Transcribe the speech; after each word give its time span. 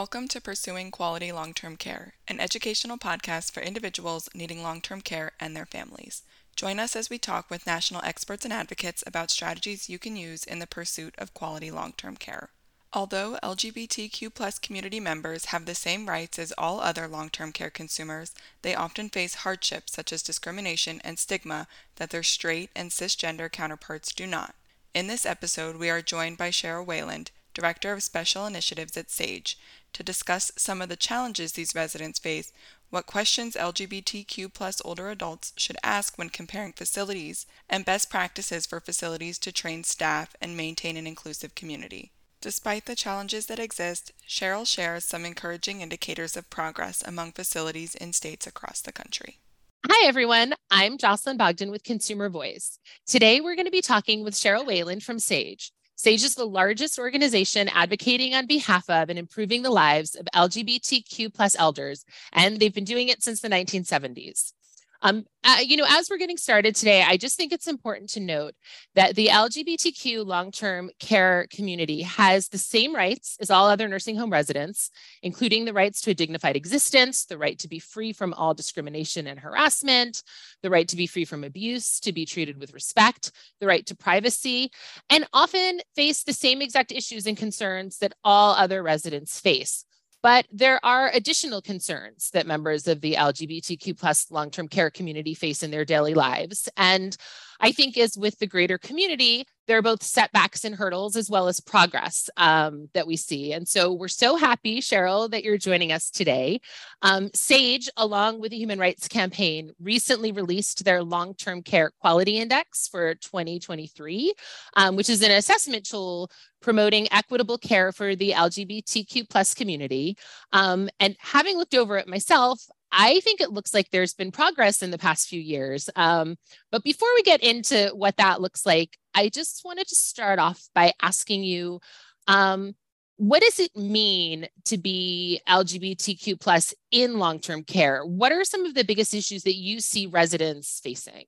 Welcome 0.00 0.28
to 0.28 0.40
Pursuing 0.40 0.90
Quality 0.90 1.30
Long 1.30 1.52
Term 1.52 1.76
Care, 1.76 2.14
an 2.26 2.40
educational 2.40 2.96
podcast 2.96 3.52
for 3.52 3.60
individuals 3.60 4.30
needing 4.32 4.62
long 4.62 4.80
term 4.80 5.02
care 5.02 5.32
and 5.38 5.54
their 5.54 5.66
families. 5.66 6.22
Join 6.56 6.78
us 6.78 6.96
as 6.96 7.10
we 7.10 7.18
talk 7.18 7.50
with 7.50 7.66
national 7.66 8.02
experts 8.02 8.46
and 8.46 8.54
advocates 8.54 9.04
about 9.06 9.30
strategies 9.30 9.90
you 9.90 9.98
can 9.98 10.16
use 10.16 10.42
in 10.42 10.58
the 10.58 10.66
pursuit 10.66 11.14
of 11.18 11.34
quality 11.34 11.70
long 11.70 11.92
term 11.92 12.16
care. 12.16 12.48
Although 12.94 13.38
LGBTQ 13.42 14.62
community 14.62 15.00
members 15.00 15.44
have 15.52 15.66
the 15.66 15.74
same 15.74 16.08
rights 16.08 16.38
as 16.38 16.54
all 16.56 16.80
other 16.80 17.06
long 17.06 17.28
term 17.28 17.52
care 17.52 17.68
consumers, 17.68 18.32
they 18.62 18.74
often 18.74 19.10
face 19.10 19.34
hardships 19.44 19.92
such 19.92 20.14
as 20.14 20.22
discrimination 20.22 21.02
and 21.04 21.18
stigma 21.18 21.68
that 21.96 22.08
their 22.08 22.22
straight 22.22 22.70
and 22.74 22.90
cisgender 22.90 23.52
counterparts 23.52 24.14
do 24.14 24.26
not. 24.26 24.54
In 24.94 25.08
this 25.08 25.26
episode, 25.26 25.76
we 25.76 25.90
are 25.90 26.00
joined 26.00 26.38
by 26.38 26.48
Sherrill 26.48 26.86
Wayland, 26.86 27.30
Director 27.60 27.92
of 27.92 28.02
Special 28.02 28.46
Initiatives 28.46 28.96
at 28.96 29.10
SAGE, 29.10 29.58
to 29.92 30.02
discuss 30.02 30.50
some 30.56 30.80
of 30.80 30.88
the 30.88 30.96
challenges 30.96 31.52
these 31.52 31.74
residents 31.74 32.18
face, 32.18 32.52
what 32.88 33.04
questions 33.04 33.54
LGBTQ 33.54 34.50
plus 34.54 34.80
older 34.82 35.10
adults 35.10 35.52
should 35.58 35.76
ask 35.82 36.16
when 36.16 36.30
comparing 36.30 36.72
facilities, 36.72 37.44
and 37.68 37.84
best 37.84 38.08
practices 38.08 38.64
for 38.64 38.80
facilities 38.80 39.38
to 39.40 39.52
train 39.52 39.84
staff 39.84 40.34
and 40.40 40.56
maintain 40.56 40.96
an 40.96 41.06
inclusive 41.06 41.54
community. 41.54 42.12
Despite 42.40 42.86
the 42.86 42.96
challenges 42.96 43.44
that 43.46 43.58
exist, 43.58 44.12
Sherrill 44.26 44.64
shares 44.64 45.04
some 45.04 45.26
encouraging 45.26 45.82
indicators 45.82 46.38
of 46.38 46.48
progress 46.48 47.02
among 47.06 47.32
facilities 47.32 47.94
in 47.94 48.14
states 48.14 48.46
across 48.46 48.80
the 48.80 48.92
country. 48.92 49.38
Hi, 49.86 50.08
everyone. 50.08 50.54
I'm 50.70 50.96
Jocelyn 50.96 51.36
Bogdan 51.36 51.70
with 51.70 51.84
Consumer 51.84 52.30
Voice. 52.30 52.78
Today, 53.06 53.42
we're 53.42 53.54
going 53.54 53.66
to 53.66 53.70
be 53.70 53.82
talking 53.82 54.24
with 54.24 54.36
Sherrill 54.36 54.64
Wayland 54.64 55.02
from 55.02 55.18
SAGE. 55.18 55.72
SAGE 56.02 56.24
is 56.24 56.34
the 56.34 56.46
largest 56.46 56.98
organization 56.98 57.68
advocating 57.68 58.34
on 58.34 58.46
behalf 58.46 58.88
of 58.88 59.10
and 59.10 59.18
improving 59.18 59.60
the 59.60 59.70
lives 59.70 60.14
of 60.14 60.26
LGBTQ 60.34 61.34
plus 61.34 61.54
elders, 61.58 62.06
and 62.32 62.58
they've 62.58 62.72
been 62.72 62.84
doing 62.84 63.08
it 63.08 63.22
since 63.22 63.42
the 63.42 63.50
1970s. 63.50 64.54
Um, 65.02 65.24
uh, 65.42 65.56
you 65.64 65.78
know, 65.78 65.86
as 65.88 66.10
we're 66.10 66.18
getting 66.18 66.36
started 66.36 66.74
today, 66.74 67.02
I 67.02 67.16
just 67.16 67.36
think 67.36 67.52
it's 67.52 67.66
important 67.66 68.10
to 68.10 68.20
note 68.20 68.54
that 68.94 69.14
the 69.14 69.28
LGBTQ 69.28 70.26
long 70.26 70.50
term 70.50 70.90
care 71.00 71.46
community 71.50 72.02
has 72.02 72.48
the 72.48 72.58
same 72.58 72.94
rights 72.94 73.38
as 73.40 73.50
all 73.50 73.66
other 73.66 73.88
nursing 73.88 74.16
home 74.16 74.30
residents, 74.30 74.90
including 75.22 75.64
the 75.64 75.72
rights 75.72 76.02
to 76.02 76.10
a 76.10 76.14
dignified 76.14 76.56
existence, 76.56 77.24
the 77.24 77.38
right 77.38 77.58
to 77.58 77.68
be 77.68 77.78
free 77.78 78.12
from 78.12 78.34
all 78.34 78.52
discrimination 78.52 79.26
and 79.26 79.40
harassment, 79.40 80.22
the 80.62 80.70
right 80.70 80.88
to 80.88 80.96
be 80.96 81.06
free 81.06 81.24
from 81.24 81.44
abuse, 81.44 82.00
to 82.00 82.12
be 82.12 82.26
treated 82.26 82.58
with 82.58 82.74
respect, 82.74 83.32
the 83.60 83.66
right 83.66 83.86
to 83.86 83.96
privacy, 83.96 84.70
and 85.08 85.26
often 85.32 85.80
face 85.96 86.22
the 86.22 86.34
same 86.34 86.60
exact 86.60 86.92
issues 86.92 87.26
and 87.26 87.38
concerns 87.38 87.98
that 87.98 88.12
all 88.22 88.54
other 88.54 88.82
residents 88.82 89.40
face. 89.40 89.86
But 90.22 90.46
there 90.52 90.84
are 90.84 91.10
additional 91.12 91.62
concerns 91.62 92.30
that 92.32 92.46
members 92.46 92.86
of 92.86 93.00
the 93.00 93.14
LGBTQ 93.14 93.98
plus 93.98 94.30
long-term 94.30 94.68
care 94.68 94.90
community 94.90 95.34
face 95.34 95.62
in 95.62 95.70
their 95.70 95.84
daily 95.84 96.14
lives. 96.14 96.68
And 96.76 97.16
I 97.60 97.72
think 97.72 97.96
is 97.96 98.16
with 98.16 98.38
the 98.38 98.46
greater 98.46 98.78
community, 98.78 99.46
there 99.66 99.78
are 99.78 99.82
both 99.82 100.02
setbacks 100.02 100.64
and 100.64 100.74
hurdles 100.74 101.14
as 101.14 101.30
well 101.30 101.46
as 101.46 101.60
progress 101.60 102.28
um, 102.36 102.88
that 102.92 103.06
we 103.06 103.16
see. 103.16 103.52
And 103.52 103.68
so 103.68 103.92
we're 103.92 104.08
so 104.08 104.34
happy, 104.34 104.80
Sherrill, 104.80 105.28
that 105.28 105.44
you're 105.44 105.58
joining 105.58 105.92
us 105.92 106.10
today. 106.10 106.60
Um, 107.02 107.30
SAGE, 107.34 107.88
along 107.96 108.40
with 108.40 108.50
the 108.50 108.56
Human 108.56 108.80
Rights 108.80 109.06
Campaign, 109.06 109.70
recently 109.80 110.32
released 110.32 110.84
their 110.84 111.04
long 111.04 111.34
term 111.34 111.62
care 111.62 111.92
quality 112.00 112.38
index 112.38 112.88
for 112.88 113.14
2023, 113.14 114.34
um, 114.74 114.96
which 114.96 115.08
is 115.08 115.22
an 115.22 115.30
assessment 115.30 115.86
tool 115.86 116.30
promoting 116.60 117.06
equitable 117.12 117.58
care 117.58 117.92
for 117.92 118.16
the 118.16 118.32
LGBTQ 118.32 119.28
plus 119.28 119.54
community. 119.54 120.16
Um, 120.52 120.88
and 120.98 121.16
having 121.20 121.56
looked 121.56 121.74
over 121.74 121.96
it 121.96 122.08
myself, 122.08 122.60
I 122.92 123.20
think 123.20 123.40
it 123.40 123.52
looks 123.52 123.72
like 123.72 123.90
there's 123.90 124.14
been 124.14 124.32
progress 124.32 124.82
in 124.82 124.90
the 124.90 124.98
past 124.98 125.28
few 125.28 125.40
years. 125.40 125.88
Um, 125.96 126.36
but 126.70 126.82
before 126.82 127.08
we 127.16 127.22
get 127.22 127.42
into 127.42 127.90
what 127.94 128.16
that 128.16 128.40
looks 128.40 128.66
like, 128.66 128.96
I 129.14 129.28
just 129.28 129.62
wanted 129.64 129.86
to 129.88 129.94
start 129.94 130.38
off 130.38 130.68
by 130.74 130.92
asking 131.00 131.44
you 131.44 131.80
um, 132.26 132.74
what 133.16 133.42
does 133.42 133.58
it 133.58 133.76
mean 133.76 134.48
to 134.64 134.78
be 134.78 135.42
LGBTQ 135.46 136.40
plus 136.40 136.74
in 136.90 137.18
long-term 137.18 137.64
care? 137.64 138.02
What 138.02 138.32
are 138.32 138.44
some 138.44 138.64
of 138.64 138.74
the 138.74 138.84
biggest 138.84 139.12
issues 139.12 139.42
that 139.42 139.56
you 139.56 139.80
see 139.80 140.06
residents 140.06 140.80
facing? 140.82 141.24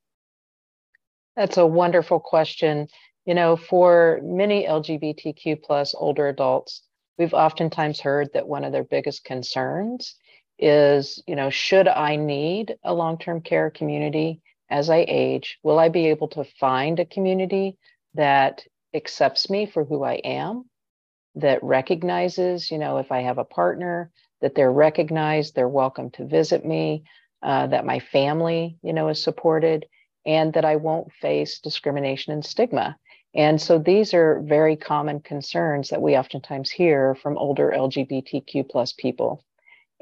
That's 1.36 1.58
a 1.58 1.66
wonderful 1.66 2.18
question. 2.18 2.88
You 3.26 3.34
know, 3.34 3.56
for 3.56 4.20
many 4.22 4.66
LGBTQ 4.66 5.62
plus 5.62 5.94
older 5.94 6.28
adults, 6.28 6.82
we've 7.18 7.34
oftentimes 7.34 8.00
heard 8.00 8.30
that 8.32 8.48
one 8.48 8.64
of 8.64 8.72
their 8.72 8.84
biggest 8.84 9.24
concerns 9.24 10.16
is, 10.58 11.22
you 11.26 11.36
know, 11.36 11.50
should 11.50 11.88
I 11.88 12.16
need 12.16 12.76
a 12.84 12.94
long 12.94 13.18
term 13.18 13.40
care 13.40 13.70
community 13.70 14.40
as 14.70 14.90
I 14.90 15.04
age? 15.08 15.58
Will 15.62 15.78
I 15.78 15.88
be 15.88 16.06
able 16.08 16.28
to 16.28 16.44
find 16.58 16.98
a 16.98 17.04
community 17.04 17.76
that 18.14 18.64
accepts 18.94 19.48
me 19.50 19.66
for 19.66 19.84
who 19.84 20.04
I 20.04 20.14
am, 20.14 20.68
that 21.34 21.62
recognizes, 21.62 22.70
you 22.70 22.78
know, 22.78 22.98
if 22.98 23.10
I 23.10 23.20
have 23.20 23.38
a 23.38 23.44
partner, 23.44 24.10
that 24.40 24.54
they're 24.54 24.72
recognized, 24.72 25.54
they're 25.54 25.68
welcome 25.68 26.10
to 26.10 26.26
visit 26.26 26.64
me, 26.64 27.04
uh, 27.42 27.66
that 27.68 27.86
my 27.86 27.98
family, 27.98 28.78
you 28.82 28.92
know, 28.92 29.08
is 29.08 29.22
supported, 29.22 29.86
and 30.26 30.52
that 30.52 30.64
I 30.64 30.76
won't 30.76 31.12
face 31.12 31.58
discrimination 31.58 32.32
and 32.32 32.44
stigma. 32.44 32.96
And 33.34 33.60
so 33.60 33.78
these 33.78 34.12
are 34.12 34.40
very 34.44 34.76
common 34.76 35.20
concerns 35.20 35.88
that 35.88 36.02
we 36.02 36.16
oftentimes 36.16 36.70
hear 36.70 37.14
from 37.14 37.38
older 37.38 37.72
LGBTQ 37.74 38.68
plus 38.68 38.92
people. 38.92 39.42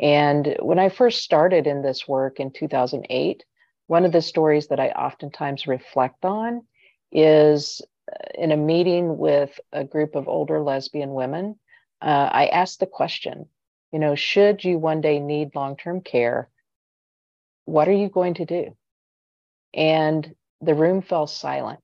And 0.01 0.57
when 0.61 0.79
I 0.79 0.89
first 0.89 1.23
started 1.23 1.67
in 1.67 1.83
this 1.83 2.09
work 2.09 2.41
in 2.41 2.53
2008, 2.53 3.45
one 3.87 4.07
of 4.07 4.13
the 4.13 4.23
stories 4.23 4.69
that 4.69 4.81
I 4.81 4.89
oftentimes 4.89 5.67
reflect 5.67 6.25
on 6.25 6.65
is 7.13 7.83
uh, 8.11 8.17
in 8.35 8.51
a 8.51 8.57
meeting 8.57 9.19
with 9.19 9.61
a 9.73 9.85
group 9.85 10.15
of 10.15 10.27
older 10.27 10.63
lesbian 10.63 11.13
women. 11.13 11.59
Uh, 12.01 12.31
I 12.33 12.47
asked 12.47 12.81
the 12.81 12.87
question, 12.87 13.47
you 13.93 13.99
know, 13.99 14.15
should 14.15 14.65
you 14.65 14.79
one 14.79 15.03
day 15.03 15.21
need 15.21 15.55
long 15.55 15.77
term 15.77 16.01
care, 16.01 16.49
what 17.67 17.87
are 17.87 17.93
you 17.93 18.09
going 18.09 18.35
to 18.35 18.47
do? 18.47 18.75
And 19.75 20.35
the 20.63 20.75
room 20.75 21.03
fell 21.03 21.27
silent. 21.27 21.81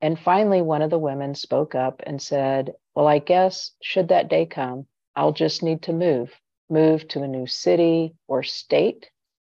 And 0.00 0.18
finally, 0.18 0.62
one 0.62 0.82
of 0.82 0.90
the 0.90 0.98
women 0.98 1.36
spoke 1.36 1.76
up 1.76 2.02
and 2.04 2.20
said, 2.20 2.72
Well, 2.96 3.06
I 3.06 3.20
guess, 3.20 3.72
should 3.80 4.08
that 4.08 4.28
day 4.28 4.46
come, 4.46 4.86
I'll 5.14 5.32
just 5.32 5.62
need 5.62 5.82
to 5.82 5.92
move 5.92 6.32
move 6.70 7.06
to 7.08 7.22
a 7.22 7.28
new 7.28 7.46
city 7.46 8.14
or 8.26 8.42
state 8.42 9.10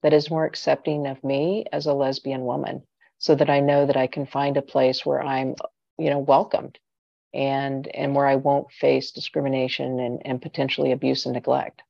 that 0.03 0.13
is 0.13 0.29
more 0.29 0.45
accepting 0.45 1.07
of 1.07 1.23
me 1.23 1.65
as 1.71 1.85
a 1.85 1.93
lesbian 1.93 2.41
woman 2.45 2.83
so 3.17 3.35
that 3.35 3.49
I 3.49 3.59
know 3.59 3.85
that 3.85 3.97
I 3.97 4.07
can 4.07 4.25
find 4.25 4.55
a 4.57 4.61
place 4.61 5.05
where 5.05 5.21
I'm, 5.21 5.55
you 5.97 6.09
know, 6.09 6.19
welcomed 6.19 6.79
and 7.33 7.87
and 7.87 8.15
where 8.15 8.25
I 8.25 8.37
won't 8.37 8.71
face 8.71 9.11
discrimination 9.11 9.99
and, 9.99 10.21
and 10.25 10.41
potentially 10.41 10.91
abuse 10.91 11.25
and 11.25 11.33
neglect. 11.33 11.81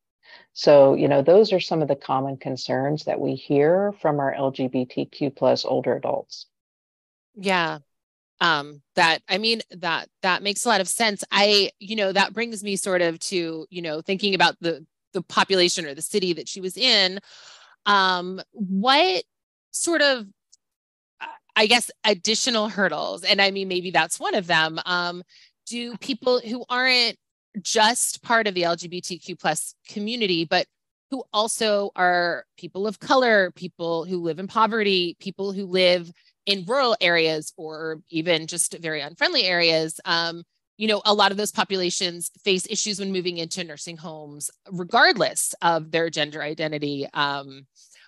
So, 0.54 0.96
you 0.96 1.08
know, 1.08 1.22
those 1.22 1.54
are 1.54 1.60
some 1.60 1.82
of 1.82 1.88
the 1.88 1.96
common 1.96 2.38
concerns 2.38 3.06
that 3.06 3.20
we 3.20 3.36
hear 3.36 3.94
from 4.02 4.20
our 4.20 4.34
LGBTQ 4.34 5.36
plus 5.36 5.64
older 5.66 5.96
adults. 5.96 6.48
Yeah, 7.36 7.80
um 8.42 8.82
that 8.96 9.22
i 9.28 9.38
mean 9.38 9.62
that 9.72 10.08
that 10.22 10.42
makes 10.42 10.66
a 10.66 10.70
lot 10.70 10.82
of 10.82 10.88
sense 10.88 11.24
i 11.32 11.70
you 11.80 11.96
know 11.96 12.12
that 12.12 12.34
brings 12.34 12.64
me 12.64 12.76
sort 12.76 13.02
of 13.02 13.20
to 13.20 13.66
you 13.70 13.82
know 13.82 14.02
thinking 14.02 14.34
about 14.34 14.56
the 14.62 14.86
the 15.14 15.22
population 15.22 15.86
or 15.86 15.94
the 15.94 16.02
city 16.02 16.34
that 16.34 16.48
she 16.48 16.62
was 16.62 16.78
in 16.78 17.20
um 17.86 18.42
what 18.52 19.24
sort 19.72 20.02
of 20.02 20.26
i 21.56 21.66
guess 21.66 21.92
additional 22.04 22.70
hurdles 22.70 23.24
and 23.24 23.42
i 23.42 23.52
mean 23.52 23.68
maybe 23.68 23.92
that's 23.92 24.20
one 24.20 24.36
of 24.36 24.48
them 24.48 24.80
um 24.86 25.24
do 25.66 25.96
people 25.98 26.40
who 26.40 26.64
aren't 26.70 27.16
just 27.62 28.22
part 28.22 28.48
of 28.48 28.54
the 28.54 28.64
lgbtq 28.64 29.40
plus 29.40 29.76
community 29.88 30.46
but 30.46 30.66
who 31.12 31.24
also 31.34 31.90
are 31.96 32.46
people 32.58 32.86
of 32.86 33.00
color 33.00 33.52
people 33.56 34.06
who 34.06 34.22
live 34.22 34.40
in 34.40 34.48
poverty 34.48 35.16
people 35.20 35.52
who 35.52 35.66
live 35.66 36.12
in 36.46 36.66
rural 36.66 36.96
areas 37.02 37.54
or 37.58 38.02
even 38.10 38.48
just 38.48 38.78
very 38.80 39.02
unfriendly 39.02 39.44
areas 39.44 40.00
um, 40.06 40.44
you 40.80 40.88
know, 40.88 41.02
a 41.04 41.14
lot 41.14 41.32
of 41.32 41.38
those 41.38 41.52
populations 41.52 42.32
face 42.42 42.66
issues 42.70 43.02
when 43.02 43.12
moving 43.12 43.38
into 43.38 43.66
nursing 43.66 43.98
homes, 43.98 44.50
regardless 44.72 45.54
of 45.62 45.92
their 45.92 46.10
gender 46.10 46.42
identity 46.42 47.06
um, 47.14 47.68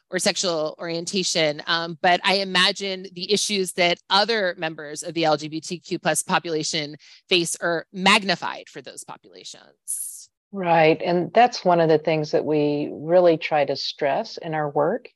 or 0.09 0.19
sexual 0.19 0.77
orientation. 0.79 1.61
Um, 1.67 1.97
but 2.01 2.21
I 2.23 2.35
imagine 2.35 3.07
the 3.13 3.29
issues 3.29 3.73
that 3.73 3.97
other 4.09 4.55
members 4.57 5.03
of 5.03 5.13
the 5.13 5.23
LGBTQ 5.23 6.01
plus 6.01 6.23
population 6.23 6.95
face 7.27 7.57
are 7.57 7.85
magnified 7.91 8.69
for 8.69 8.81
those 8.81 9.03
populations. 9.03 10.29
Right. 10.53 11.01
And 11.03 11.29
that's 11.33 11.65
one 11.65 11.81
of 11.81 11.89
the 11.89 11.99
things 11.99 12.31
that 12.31 12.45
we 12.45 12.89
really 12.93 13.37
try 13.37 13.65
to 13.65 13.75
stress 13.75 14.37
in 14.37 14.53
our 14.53 14.69
work 14.69 15.09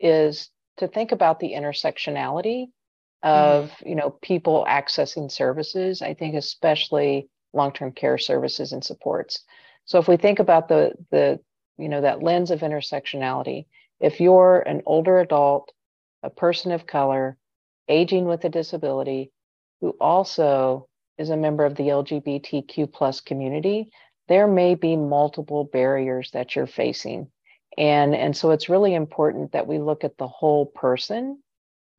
is 0.00 0.48
to 0.78 0.88
think 0.88 1.12
about 1.12 1.40
the 1.40 1.52
intersectionality 1.52 2.68
of 3.22 3.70
mm-hmm. 3.70 3.88
you 3.88 3.94
know 3.94 4.10
people 4.22 4.66
accessing 4.68 5.30
services 5.30 6.02
i 6.02 6.14
think 6.14 6.34
especially 6.34 7.28
long-term 7.52 7.92
care 7.92 8.18
services 8.18 8.72
and 8.72 8.84
supports 8.84 9.44
So 9.84 9.98
if 9.98 10.08
we 10.08 10.16
think 10.16 10.38
about 10.38 10.68
the 10.68 10.92
the 11.10 11.40
you 11.78 11.88
know 11.88 12.00
that 12.00 12.22
lens 12.22 12.50
of 12.50 12.60
intersectionality, 12.60 13.66
if 14.00 14.20
you're 14.20 14.60
an 14.60 14.82
older 14.86 15.20
adult, 15.20 15.72
a 16.22 16.30
person 16.30 16.72
of 16.72 16.86
color, 16.86 17.36
aging 17.88 18.26
with 18.26 18.44
a 18.44 18.48
disability, 18.48 19.32
who 19.80 19.90
also 20.00 20.88
is 21.18 21.30
a 21.30 21.36
member 21.36 21.64
of 21.64 21.74
the 21.74 21.84
LGBTQ 21.88 22.92
plus 22.92 23.20
community, 23.20 23.90
there 24.28 24.46
may 24.46 24.74
be 24.74 24.96
multiple 24.96 25.64
barriers 25.64 26.30
that 26.32 26.54
you're 26.54 26.66
facing. 26.66 27.28
And, 27.76 28.14
and 28.14 28.36
so 28.36 28.50
it's 28.50 28.68
really 28.68 28.94
important 28.94 29.52
that 29.52 29.66
we 29.66 29.78
look 29.78 30.04
at 30.04 30.18
the 30.18 30.28
whole 30.28 30.66
person 30.66 31.41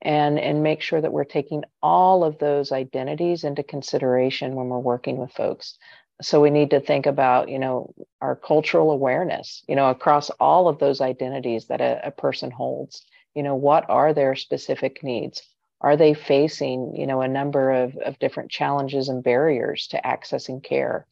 and, 0.03 0.37
and 0.37 0.61
make 0.61 0.81
sure 0.81 0.99
that 0.99 1.13
we're 1.13 1.23
taking 1.23 1.63
all 1.81 2.25
of 2.25 2.37
those 2.37 2.73
identities 2.73 3.45
into 3.45 3.63
consideration 3.63 4.53
when 4.53 4.67
we're 4.67 4.77
working 4.77 5.17
with 5.17 5.31
folks. 5.31 5.77
So 6.21 6.41
we 6.41 6.49
need 6.49 6.69
to 6.71 6.81
think 6.81 7.05
about, 7.05 7.47
you 7.47 7.57
know, 7.57 7.93
our 8.21 8.35
cultural 8.35 8.91
awareness, 8.91 9.63
you 9.67 9.75
know, 9.75 9.89
across 9.89 10.29
all 10.31 10.67
of 10.67 10.77
those 10.77 10.99
identities 10.99 11.67
that 11.67 11.81
a, 11.81 12.01
a 12.07 12.11
person 12.11 12.51
holds. 12.51 13.03
You 13.33 13.43
know, 13.43 13.55
what 13.55 13.89
are 13.89 14.13
their 14.13 14.35
specific 14.35 15.03
needs? 15.03 15.41
Are 15.79 15.97
they 15.97 16.13
facing, 16.13 16.95
you 16.95 17.07
know, 17.07 17.21
a 17.21 17.27
number 17.27 17.71
of, 17.71 17.95
of 17.97 18.19
different 18.19 18.51
challenges 18.51 19.07
and 19.07 19.23
barriers 19.23 19.87
to 19.87 20.01
accessing 20.03 20.61
care? 20.61 21.07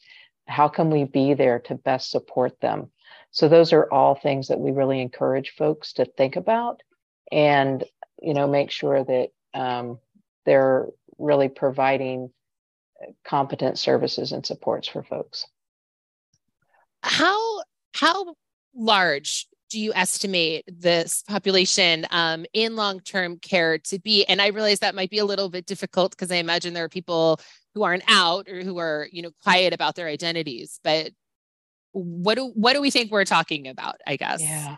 How 0.47 0.67
can 0.67 0.89
we 0.89 1.05
be 1.05 1.33
there 1.33 1.59
to 1.59 1.75
best 1.75 2.11
support 2.11 2.59
them? 2.59 2.91
So 3.31 3.47
those 3.47 3.71
are 3.71 3.91
all 3.91 4.15
things 4.15 4.49
that 4.49 4.59
we 4.59 4.71
really 4.71 4.99
encourage 4.99 5.55
folks 5.57 5.93
to 5.93 6.03
think 6.05 6.35
about 6.35 6.83
and, 7.31 7.85
you 8.21 8.33
know, 8.33 8.47
make 8.47 8.71
sure 8.71 9.03
that 9.03 9.29
um, 9.53 9.99
they're 10.45 10.87
really 11.17 11.49
providing 11.49 12.31
competent 13.25 13.79
services 13.79 14.31
and 14.31 14.45
supports 14.45 14.87
for 14.87 15.03
folks. 15.03 15.45
How 17.03 17.63
how 17.93 18.35
large 18.75 19.47
do 19.69 19.79
you 19.79 19.93
estimate 19.93 20.65
this 20.67 21.23
population 21.27 22.05
um, 22.11 22.45
in 22.53 22.75
long-term 22.75 23.37
care 23.37 23.77
to 23.77 23.99
be? 23.99 24.25
And 24.25 24.41
I 24.41 24.47
realize 24.47 24.79
that 24.79 24.95
might 24.95 25.09
be 25.09 25.19
a 25.19 25.25
little 25.25 25.49
bit 25.49 25.65
difficult 25.65 26.11
because 26.11 26.31
I 26.31 26.35
imagine 26.35 26.73
there 26.73 26.83
are 26.83 26.89
people 26.89 27.39
who 27.73 27.83
aren't 27.83 28.03
out 28.07 28.49
or 28.49 28.63
who 28.63 28.77
are, 28.77 29.07
you 29.11 29.21
know, 29.21 29.31
quiet 29.43 29.73
about 29.73 29.95
their 29.95 30.07
identities. 30.07 30.79
But 30.83 31.11
what 31.93 32.35
do 32.35 32.51
what 32.53 32.73
do 32.73 32.81
we 32.81 32.91
think 32.91 33.11
we're 33.11 33.25
talking 33.25 33.67
about? 33.67 33.95
I 34.05 34.15
guess. 34.15 34.41
Yeah, 34.41 34.77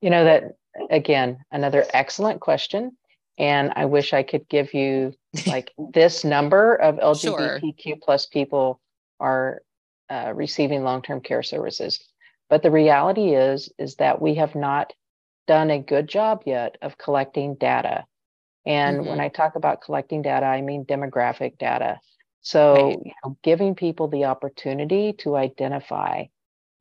you 0.00 0.10
know 0.10 0.24
that 0.24 0.44
again, 0.90 1.38
another 1.50 1.84
excellent 1.92 2.40
question. 2.40 2.96
And 3.38 3.72
I 3.76 3.84
wish 3.84 4.12
I 4.12 4.22
could 4.22 4.48
give 4.48 4.74
you 4.74 5.14
like 5.46 5.72
this 5.92 6.24
number 6.24 6.74
of 6.74 6.96
LGBTQ 6.96 7.82
sure. 7.82 7.96
plus 8.02 8.26
people 8.26 8.80
are 9.20 9.62
uh, 10.10 10.32
receiving 10.34 10.82
long-term 10.82 11.20
care 11.20 11.42
services. 11.42 12.00
But 12.50 12.62
the 12.62 12.70
reality 12.70 13.34
is, 13.34 13.70
is 13.78 13.96
that 13.96 14.20
we 14.20 14.36
have 14.36 14.54
not 14.54 14.92
done 15.46 15.70
a 15.70 15.78
good 15.78 16.08
job 16.08 16.42
yet 16.46 16.76
of 16.82 16.98
collecting 16.98 17.54
data. 17.54 18.04
And 18.66 18.98
mm-hmm. 18.98 19.08
when 19.08 19.20
I 19.20 19.28
talk 19.28 19.54
about 19.54 19.82
collecting 19.82 20.22
data, 20.22 20.46
I 20.46 20.60
mean 20.60 20.84
demographic 20.84 21.58
data. 21.58 22.00
So, 22.40 22.74
right. 22.74 22.98
you 23.04 23.12
know, 23.24 23.36
giving 23.42 23.74
people 23.74 24.08
the 24.08 24.24
opportunity 24.24 25.12
to 25.18 25.36
identify 25.36 26.24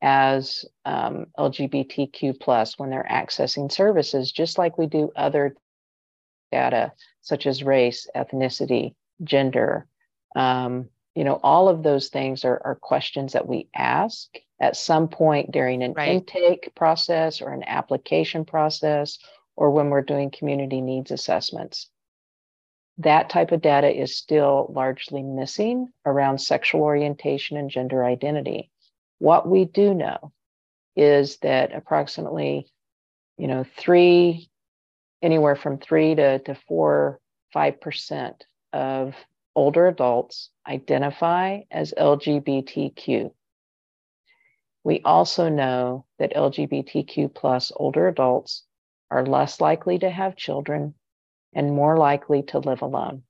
as 0.01 0.65
um, 0.85 1.27
LGBTQ 1.38 2.39
plus 2.39 2.77
when 2.77 2.89
they're 2.89 3.07
accessing 3.09 3.71
services, 3.71 4.31
just 4.31 4.57
like 4.57 4.77
we 4.77 4.88
do 4.88 5.11
other 5.15 5.55
data 6.51 6.94
such 7.21 7.45
as 7.45 7.63
race, 7.63 8.07
ethnicity, 8.15 8.95
gender. 9.23 9.88
Um, 10.35 10.89
you 11.15 11.23
know, 11.23 11.39
all 11.44 11.67
of 11.67 11.83
those 11.83 12.09
things 12.09 12.45
are, 12.45 12.61
are 12.63 12.75
questions 12.75 13.33
that 13.33 13.47
we 13.47 13.67
ask 13.75 14.29
at 14.61 14.75
some 14.75 15.07
point 15.07 15.51
during 15.51 15.83
an 15.83 15.94
right. 15.94 16.09
intake 16.09 16.73
process 16.75 17.41
or 17.41 17.51
an 17.51 17.63
application 17.65 18.45
process 18.45 19.17
or 19.55 19.71
when 19.71 19.89
we're 19.89 20.01
doing 20.01 20.31
community 20.31 20.81
needs 20.81 21.11
assessments. 21.11 21.89
That 22.99 23.29
type 23.29 23.51
of 23.51 23.61
data 23.61 23.89
is 23.89 24.15
still 24.15 24.71
largely 24.73 25.21
missing 25.21 25.89
around 26.05 26.39
sexual 26.39 26.81
orientation 26.81 27.57
and 27.57 27.69
gender 27.69 28.03
identity. 28.03 28.71
What 29.19 29.47
we 29.47 29.65
do 29.65 29.93
know 29.93 30.31
is 30.95 31.37
that 31.37 31.73
approximately, 31.73 32.67
you 33.37 33.47
know, 33.47 33.65
three, 33.77 34.49
anywhere 35.21 35.55
from 35.55 35.77
three 35.77 36.15
to, 36.15 36.39
to 36.39 36.55
four, 36.67 37.19
five 37.53 37.79
percent 37.81 38.45
of 38.73 39.15
older 39.55 39.87
adults 39.87 40.49
identify 40.67 41.61
as 41.71 41.93
LGBTQ. 41.97 43.31
We 44.83 45.01
also 45.03 45.49
know 45.49 46.05
that 46.19 46.35
LGBTQ 46.35 47.33
plus 47.33 47.71
older 47.75 48.07
adults 48.07 48.63
are 49.09 49.25
less 49.25 49.59
likely 49.59 49.99
to 49.99 50.09
have 50.09 50.35
children 50.35 50.93
and 51.53 51.73
more 51.73 51.97
likely 51.97 52.43
to 52.43 52.59
live 52.59 52.81
alone. 52.81 53.23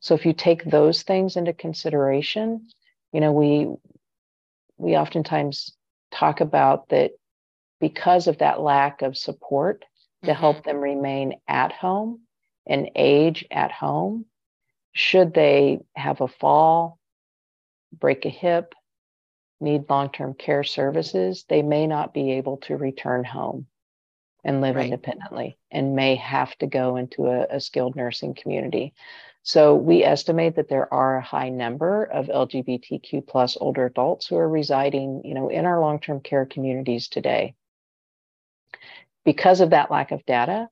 So 0.00 0.14
if 0.14 0.26
you 0.26 0.32
take 0.32 0.64
those 0.64 1.02
things 1.02 1.36
into 1.36 1.52
consideration, 1.52 2.68
you 3.12 3.20
know, 3.20 3.32
we 3.32 3.68
we 4.84 4.96
oftentimes 4.96 5.72
talk 6.12 6.40
about 6.40 6.88
that 6.90 7.12
because 7.80 8.28
of 8.28 8.38
that 8.38 8.60
lack 8.60 9.02
of 9.02 9.16
support 9.16 9.84
to 10.22 10.30
mm-hmm. 10.30 10.40
help 10.40 10.62
them 10.64 10.76
remain 10.76 11.34
at 11.48 11.72
home 11.72 12.20
and 12.66 12.90
age 12.94 13.46
at 13.50 13.72
home, 13.72 14.26
should 14.92 15.34
they 15.34 15.80
have 15.96 16.20
a 16.20 16.28
fall, 16.28 16.98
break 17.92 18.24
a 18.24 18.30
hip, 18.30 18.74
need 19.60 19.88
long 19.88 20.10
term 20.10 20.34
care 20.34 20.64
services, 20.64 21.44
they 21.48 21.62
may 21.62 21.86
not 21.86 22.12
be 22.12 22.32
able 22.32 22.58
to 22.58 22.76
return 22.76 23.24
home 23.24 23.66
and 24.44 24.60
live 24.60 24.76
right. 24.76 24.86
independently 24.86 25.56
and 25.70 25.96
may 25.96 26.16
have 26.16 26.54
to 26.58 26.66
go 26.66 26.96
into 26.96 27.26
a, 27.26 27.46
a, 27.50 27.60
skilled 27.60 27.96
nursing 27.96 28.34
community. 28.34 28.92
So 29.46 29.74
we 29.74 30.02
estimate 30.02 30.56
that 30.56 30.70
there 30.70 30.92
are 30.92 31.18
a 31.18 31.22
high 31.22 31.50
number 31.50 32.02
of 32.02 32.28
LGBTQ 32.28 33.26
plus 33.26 33.58
older 33.60 33.84
adults 33.84 34.26
who 34.26 34.38
are 34.38 34.48
residing, 34.48 35.20
you 35.22 35.34
know, 35.34 35.50
in 35.50 35.66
our 35.66 35.80
long-term 35.80 36.20
care 36.20 36.46
communities 36.46 37.08
today. 37.08 37.54
Because 39.22 39.60
of 39.60 39.70
that 39.70 39.90
lack 39.90 40.12
of 40.12 40.24
data, 40.24 40.68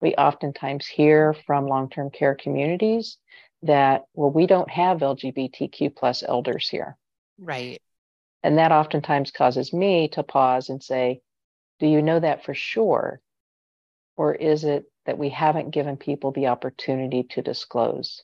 we 0.00 0.16
oftentimes 0.16 0.88
hear 0.88 1.34
from 1.46 1.68
long-term 1.68 2.10
care 2.10 2.34
communities 2.34 3.16
that, 3.62 4.02
well, 4.12 4.30
we 4.30 4.48
don't 4.48 4.70
have 4.70 4.98
LGBTQ 4.98 5.94
plus 5.94 6.24
elders 6.26 6.68
here. 6.68 6.96
Right. 7.38 7.80
And 8.42 8.58
that 8.58 8.72
oftentimes 8.72 9.30
causes 9.30 9.72
me 9.72 10.08
to 10.08 10.24
pause 10.24 10.68
and 10.68 10.82
say, 10.82 11.20
do 11.78 11.86
you 11.86 12.02
know 12.02 12.18
that 12.18 12.44
for 12.44 12.54
sure? 12.54 13.20
Or 14.16 14.34
is 14.34 14.64
it 14.64 14.84
that 15.06 15.18
we 15.18 15.30
haven't 15.30 15.70
given 15.70 15.96
people 15.96 16.32
the 16.32 16.48
opportunity 16.48 17.24
to 17.30 17.42
disclose, 17.42 18.22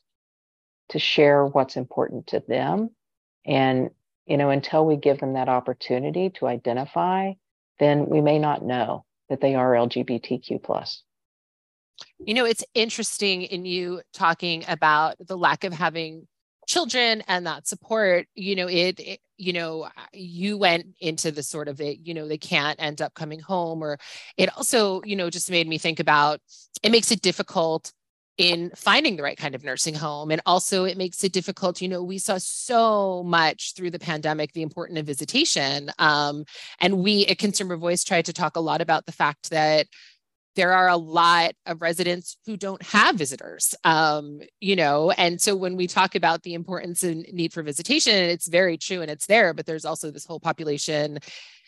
to 0.89 0.99
share 0.99 1.45
what's 1.45 1.77
important 1.77 2.27
to 2.27 2.43
them? 2.47 2.89
And, 3.45 3.89
you 4.25 4.37
know, 4.37 4.49
until 4.49 4.85
we 4.85 4.97
give 4.97 5.19
them 5.19 5.33
that 5.33 5.49
opportunity 5.49 6.29
to 6.31 6.47
identify, 6.47 7.33
then 7.79 8.05
we 8.07 8.21
may 8.21 8.39
not 8.39 8.63
know 8.63 9.05
that 9.29 9.41
they 9.41 9.55
are 9.55 9.73
LGBTQ 9.73 10.61
plus. 10.61 11.03
You 12.19 12.33
know, 12.33 12.45
it's 12.45 12.63
interesting 12.73 13.43
in 13.43 13.65
you 13.65 14.01
talking 14.13 14.63
about 14.67 15.15
the 15.19 15.37
lack 15.37 15.63
of 15.63 15.73
having 15.73 16.27
children 16.67 17.23
and 17.27 17.45
that 17.45 17.67
support 17.67 18.27
you 18.35 18.55
know 18.55 18.67
it, 18.67 18.99
it, 18.99 19.19
you 19.37 19.53
know 19.53 19.87
you 20.13 20.57
went 20.57 20.85
into 20.99 21.31
the 21.31 21.43
sort 21.43 21.67
of 21.67 21.81
it 21.81 21.99
you 21.99 22.13
know 22.13 22.27
they 22.27 22.37
can't 22.37 22.81
end 22.81 23.01
up 23.01 23.13
coming 23.13 23.39
home 23.39 23.83
or 23.83 23.97
it 24.37 24.49
also 24.55 25.01
you 25.03 25.15
know 25.15 25.29
just 25.29 25.49
made 25.51 25.67
me 25.67 25.77
think 25.77 25.99
about 25.99 26.39
it 26.81 26.91
makes 26.91 27.11
it 27.11 27.21
difficult 27.21 27.91
in 28.37 28.71
finding 28.75 29.15
the 29.15 29.23
right 29.23 29.37
kind 29.37 29.53
of 29.53 29.63
nursing 29.63 29.93
home. 29.93 30.31
And 30.31 30.41
also 30.45 30.85
it 30.85 30.97
makes 30.97 31.23
it 31.23 31.33
difficult 31.33 31.81
you 31.81 31.87
know 31.87 32.03
we 32.03 32.17
saw 32.17 32.37
so 32.39 33.23
much 33.23 33.73
through 33.75 33.91
the 33.91 33.99
pandemic 33.99 34.53
the 34.53 34.63
importance 34.63 34.99
of 34.99 35.05
visitation 35.05 35.91
um, 35.99 36.45
and 36.79 36.99
we 36.99 37.25
at 37.27 37.37
consumer 37.37 37.77
voice 37.77 38.03
tried 38.03 38.25
to 38.25 38.33
talk 38.33 38.55
a 38.55 38.61
lot 38.61 38.81
about 38.81 39.05
the 39.05 39.11
fact 39.11 39.51
that 39.51 39.87
there 40.55 40.73
are 40.73 40.87
a 40.87 40.97
lot 40.97 41.53
of 41.65 41.81
residents 41.81 42.37
who 42.45 42.57
don't 42.57 42.81
have 42.83 43.15
visitors 43.15 43.75
um, 43.83 44.39
you 44.59 44.75
know 44.75 45.11
and 45.11 45.41
so 45.41 45.55
when 45.55 45.75
we 45.75 45.87
talk 45.87 46.15
about 46.15 46.43
the 46.43 46.53
importance 46.53 47.03
and 47.03 47.25
need 47.31 47.53
for 47.53 47.63
visitation 47.63 48.13
it's 48.13 48.47
very 48.47 48.77
true 48.77 49.01
and 49.01 49.11
it's 49.11 49.25
there 49.27 49.53
but 49.53 49.65
there's 49.65 49.85
also 49.85 50.11
this 50.11 50.25
whole 50.25 50.39
population 50.39 51.19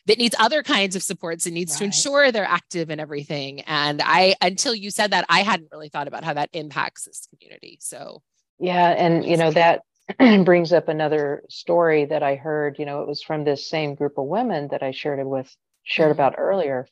that 0.08 0.20
needs 0.20 0.36
other 0.40 0.62
kinds 0.62 0.96
of 0.96 1.02
supports 1.02 1.46
and 1.46 1.56
needs 1.56 1.74
right. 1.74 1.80
to 1.80 1.84
ensure 1.86 2.32
they're 2.32 2.46
active 2.46 2.90
and 2.90 3.02
everything 3.02 3.62
and 3.62 4.02
i 4.04 4.36
until 4.42 4.76
you 4.76 4.92
said 4.92 5.12
that 5.12 5.26
i 5.30 5.42
hadn't 5.42 5.70
really 5.72 5.90
thought 5.90 6.08
about 6.08 6.24
how 6.24 6.34
that 6.34 6.50
impacts 6.54 7.06
this 7.06 7.28
community 7.32 7.78
so 7.82 8.22
yeah 8.60 8.90
and 8.90 9.26
you 9.26 9.38
know 9.38 9.52
that 9.52 9.82
brings 10.46 10.72
up 10.72 10.88
another 10.88 11.44
story 11.50 12.06
that 12.06 12.22
i 12.22 12.36
heard 12.36 12.78
you 12.78 12.86
know 12.86 13.02
it 13.02 13.08
was 13.08 13.24
from 13.24 13.44
this 13.44 13.68
same 13.68 13.96
group 13.96 14.18
of 14.18 14.26
women 14.26 14.68
that 14.70 14.84
i 14.84 14.92
shared 14.92 15.20
it 15.20 15.28
with 15.28 15.54
shared 15.84 16.12
mm-hmm. 16.12 16.20
about 16.20 16.36
earlier 16.38 16.88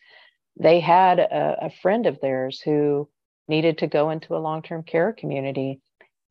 they 0.57 0.79
had 0.79 1.19
a, 1.19 1.65
a 1.65 1.69
friend 1.69 2.05
of 2.05 2.19
theirs 2.21 2.61
who 2.61 3.09
needed 3.47 3.79
to 3.79 3.87
go 3.87 4.09
into 4.09 4.35
a 4.35 4.39
long 4.39 4.61
term 4.61 4.83
care 4.83 5.13
community. 5.13 5.81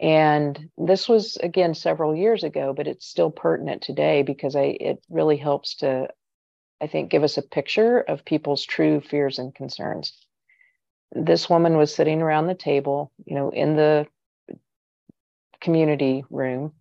And 0.00 0.70
this 0.76 1.08
was 1.08 1.36
again 1.36 1.74
several 1.74 2.14
years 2.14 2.42
ago, 2.42 2.72
but 2.72 2.88
it's 2.88 3.06
still 3.06 3.30
pertinent 3.30 3.82
today 3.82 4.22
because 4.22 4.56
I, 4.56 4.76
it 4.80 5.04
really 5.08 5.36
helps 5.36 5.76
to, 5.76 6.08
I 6.80 6.86
think, 6.86 7.10
give 7.10 7.22
us 7.22 7.38
a 7.38 7.42
picture 7.42 8.00
of 8.00 8.24
people's 8.24 8.64
true 8.64 9.00
fears 9.00 9.38
and 9.38 9.54
concerns. 9.54 10.12
This 11.12 11.48
woman 11.48 11.76
was 11.76 11.94
sitting 11.94 12.22
around 12.22 12.46
the 12.46 12.54
table, 12.54 13.12
you 13.24 13.36
know, 13.36 13.50
in 13.50 13.76
the 13.76 14.06
community 15.60 16.24
room, 16.30 16.72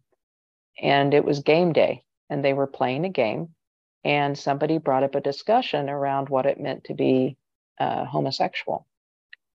and 0.82 1.14
it 1.14 1.26
was 1.26 1.42
game 1.42 1.74
day, 1.74 2.04
and 2.30 2.44
they 2.44 2.54
were 2.54 2.68
playing 2.68 3.06
a 3.06 3.10
game. 3.10 3.50
And 4.04 4.38
somebody 4.38 4.78
brought 4.78 5.04
up 5.04 5.16
a 5.16 5.22
discussion 5.22 5.90
around 5.90 6.30
what 6.30 6.46
it 6.46 6.60
meant 6.60 6.86
to 6.86 6.94
be 6.94 7.38
uh, 7.80 8.06
homosexual. 8.06 8.88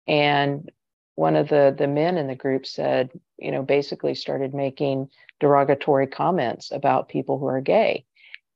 And 0.07 0.71
one 1.15 1.35
of 1.35 1.47
the 1.49 1.73
the 1.75 1.87
men 1.87 2.17
in 2.17 2.27
the 2.27 2.35
group 2.35 2.65
said, 2.65 3.09
you 3.37 3.51
know, 3.51 3.63
basically 3.63 4.15
started 4.15 4.53
making 4.53 5.09
derogatory 5.39 6.07
comments 6.07 6.71
about 6.71 7.09
people 7.09 7.39
who 7.39 7.47
are 7.47 7.61
gay. 7.61 8.05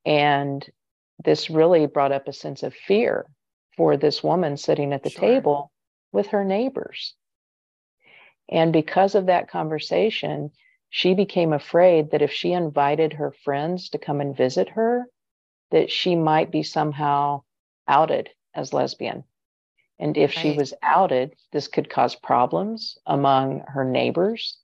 And 0.06 0.66
this 1.24 1.50
really 1.50 1.86
brought 1.88 2.12
up 2.12 2.28
a 2.28 2.34
sense 2.34 2.64
of 2.64 2.74
fear 2.74 3.26
for 3.76 3.98
this 3.98 4.24
woman 4.24 4.58
sitting 4.58 4.94
at 4.94 5.04
the 5.04 5.10
sure. 5.10 5.22
table 5.22 5.72
with 6.12 6.28
her 6.28 6.44
neighbors. 6.44 7.16
And 8.50 8.74
because 8.74 9.16
of 9.16 9.28
that 9.28 9.50
conversation, 9.50 10.52
she 10.90 11.14
became 11.14 11.54
afraid 11.54 12.12
that 12.12 12.22
if 12.22 12.32
she 12.32 12.52
invited 12.52 13.14
her 13.14 13.32
friends 13.32 13.90
to 13.90 14.00
come 14.00 14.22
and 14.22 14.36
visit 14.36 14.70
her, 14.70 15.06
that 15.72 15.92
she 15.92 16.16
might 16.16 16.52
be 16.52 16.64
somehow 16.64 17.44
outed 17.88 18.30
as 18.54 18.74
lesbian. 18.74 19.24
And 20.00 20.18
if 20.18 20.36
right. 20.36 20.42
she 20.42 20.52
was 20.52 20.74
outed, 20.82 21.36
this 21.52 21.68
could 21.68 21.90
cause 21.90 22.16
problems 22.16 22.98
among 23.06 23.62
her 23.68 23.84
neighbors. 23.84 24.58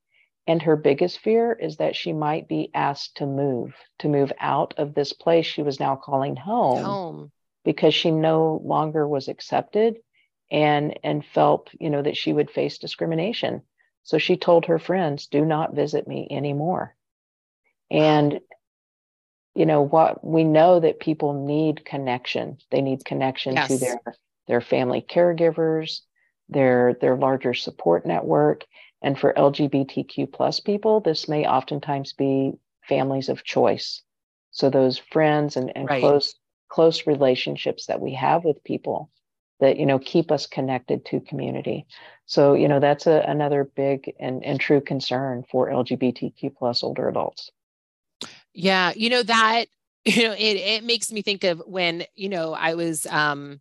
And 0.48 0.62
her 0.62 0.76
biggest 0.76 1.20
fear 1.20 1.54
is 1.54 1.78
that 1.78 1.96
she 1.96 2.14
might 2.14 2.48
be 2.48 2.70
asked 2.74 3.18
to 3.18 3.26
move, 3.26 3.76
to 4.00 4.08
move 4.08 4.32
out 4.40 4.76
of 4.78 4.94
this 4.94 5.12
place 5.12 5.46
she 5.46 5.64
was 5.64 5.80
now 5.80 5.96
calling 5.96 6.36
home, 6.36 6.84
home. 6.84 7.32
because 7.64 7.94
she 7.94 8.12
no 8.12 8.62
longer 8.64 9.08
was 9.08 9.28
accepted 9.28 9.98
and 10.52 11.00
and 11.04 11.26
felt, 11.26 11.70
you 11.80 11.90
know, 11.90 12.02
that 12.02 12.16
she 12.18 12.32
would 12.32 12.52
face 12.52 12.78
discrimination. 12.78 13.64
So 14.04 14.20
she 14.20 14.38
told 14.38 14.66
her 14.66 14.78
friends, 14.78 15.26
"Do 15.26 15.44
not 15.44 15.74
visit 15.74 16.08
me 16.08 16.28
anymore." 16.30 16.96
And 17.90 18.40
you 19.56 19.66
know 19.66 19.82
what 19.82 20.24
we 20.24 20.44
know 20.44 20.80
that 20.80 21.00
people 21.00 21.46
need 21.46 21.86
connection. 21.86 22.58
They 22.72 22.82
need 22.82 23.06
connection 23.06 23.56
yes. 23.56 23.70
to 23.70 23.78
their 23.78 24.02
their 24.48 24.62
family 24.62 25.04
caregivers, 25.08 26.02
their 26.50 26.96
their 27.02 27.16
larger 27.16 27.54
support 27.54 28.06
network. 28.06 28.66
And 29.02 29.18
for 29.18 29.34
LGBTQ 29.34 30.32
plus 30.32 30.60
people, 30.60 31.00
this 31.00 31.28
may 31.28 31.46
oftentimes 31.46 32.14
be 32.14 32.54
families 32.88 33.30
of 33.30 33.44
choice. 33.44 34.02
So 34.52 34.70
those 34.70 34.98
friends 34.98 35.58
and, 35.58 35.72
and 35.76 35.90
right. 35.90 36.02
close 36.02 36.36
close 36.68 37.08
relationships 37.08 37.86
that 37.86 38.02
we 38.02 38.14
have 38.14 38.44
with 38.44 38.64
people 38.64 39.10
that 39.60 39.78
you 39.78 39.86
know 39.86 40.00
keep 40.00 40.32
us 40.32 40.48
connected 40.48 41.06
to 41.06 41.22
community. 41.22 41.86
So 42.26 42.56
you 42.56 42.68
know 42.68 42.80
that's 42.80 43.08
a, 43.08 43.24
another 43.28 43.64
big 43.64 44.14
and, 44.20 44.44
and 44.44 44.60
true 44.60 44.82
concern 44.82 45.46
for 45.50 45.70
LGBTQ 45.70 46.56
plus 46.58 46.84
older 46.84 47.08
adults. 47.08 47.52
Yeah, 48.56 48.94
you 48.96 49.10
know 49.10 49.22
that 49.24 49.66
you 50.06 50.24
know 50.24 50.34
it 50.34 50.58
it 50.58 50.84
makes 50.84 51.12
me 51.12 51.22
think 51.22 51.44
of 51.44 51.62
when 51.66 52.06
you 52.16 52.30
know 52.30 52.54
I 52.54 52.76
was 52.76 53.06
um 53.08 53.60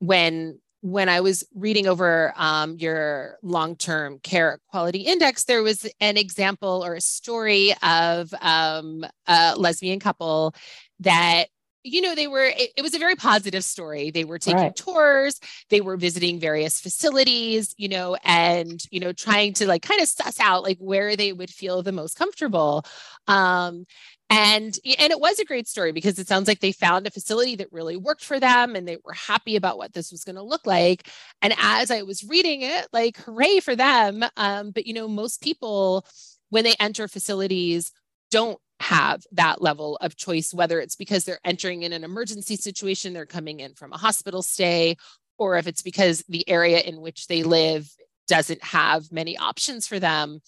when 0.00 0.60
when 0.82 1.08
I 1.08 1.20
was 1.20 1.44
reading 1.54 1.88
over 1.88 2.32
um, 2.36 2.76
your 2.78 3.38
long-term 3.42 4.20
care 4.20 4.60
quality 4.68 5.00
index, 5.00 5.44
there 5.44 5.62
was 5.62 5.90
an 6.00 6.16
example 6.16 6.84
or 6.86 6.94
a 6.94 7.00
story 7.00 7.74
of 7.82 8.32
um, 8.40 9.04
a 9.26 9.56
lesbian 9.56 10.00
couple 10.00 10.54
that 11.00 11.46
you 11.86 12.00
know 12.00 12.14
they 12.14 12.26
were 12.26 12.44
it, 12.44 12.70
it, 12.76 12.82
was 12.82 12.94
a 12.94 12.98
very 12.98 13.14
positive 13.14 13.64
story. 13.64 14.10
They 14.10 14.24
were 14.24 14.38
taking 14.38 14.60
right. 14.60 14.76
tours. 14.76 15.40
They 15.70 15.80
were 15.80 15.96
visiting 15.96 16.40
various 16.40 16.80
facilities 16.80 17.74
you 17.76 17.88
know 17.88 18.16
and 18.24 18.82
you 18.90 19.00
know 19.00 19.12
trying 19.12 19.52
to 19.54 19.66
like 19.66 19.82
kind 19.82 20.00
of 20.00 20.08
suss 20.08 20.40
out 20.40 20.62
like 20.62 20.78
where 20.78 21.16
they 21.16 21.32
would 21.32 21.50
feel 21.50 21.82
the 21.82 21.92
most 21.92 22.16
comfortable. 22.16 22.84
Um 23.26 23.86
and 24.28 24.76
and 24.98 25.12
it 25.12 25.20
was 25.20 25.38
a 25.38 25.44
great 25.44 25.68
story 25.68 25.92
because 25.92 26.18
it 26.18 26.26
sounds 26.26 26.48
like 26.48 26.60
they 26.60 26.72
found 26.72 27.06
a 27.06 27.10
facility 27.10 27.54
that 27.56 27.72
really 27.72 27.96
worked 27.96 28.24
for 28.24 28.40
them 28.40 28.74
and 28.74 28.86
they 28.86 28.98
were 29.04 29.12
happy 29.12 29.54
about 29.54 29.78
what 29.78 29.92
this 29.92 30.10
was 30.10 30.24
going 30.24 30.36
to 30.36 30.42
look 30.42 30.66
like. 30.66 31.08
And 31.42 31.54
as 31.58 31.90
i 31.90 32.02
was 32.02 32.24
reading 32.24 32.62
it 32.62 32.88
like 32.92 33.16
hooray 33.18 33.60
for 33.60 33.76
them. 33.76 34.24
Um, 34.36 34.70
but 34.72 34.86
you 34.86 34.94
know 34.94 35.08
most 35.08 35.42
people 35.42 36.04
when 36.50 36.64
they 36.64 36.74
enter 36.80 37.08
facilities 37.08 37.92
don't 38.30 38.58
have 38.80 39.22
that 39.32 39.62
level 39.62 39.96
of 40.02 40.16
choice 40.16 40.52
whether 40.52 40.80
it's 40.80 40.96
because 40.96 41.24
they're 41.24 41.40
entering 41.44 41.82
in 41.82 41.92
an 41.92 42.04
emergency 42.04 42.56
situation 42.56 43.12
they're 43.12 43.24
coming 43.24 43.60
in 43.60 43.74
from 43.74 43.92
a 43.92 43.98
hospital 43.98 44.42
stay 44.42 44.96
or 45.38 45.56
if 45.56 45.66
it's 45.66 45.82
because 45.82 46.24
the 46.28 46.48
area 46.48 46.80
in 46.80 47.00
which 47.00 47.26
they 47.26 47.42
live 47.42 47.88
doesn't 48.26 48.62
have 48.62 49.12
many 49.12 49.36
options 49.36 49.86
for 49.86 49.98
them. 49.98 50.40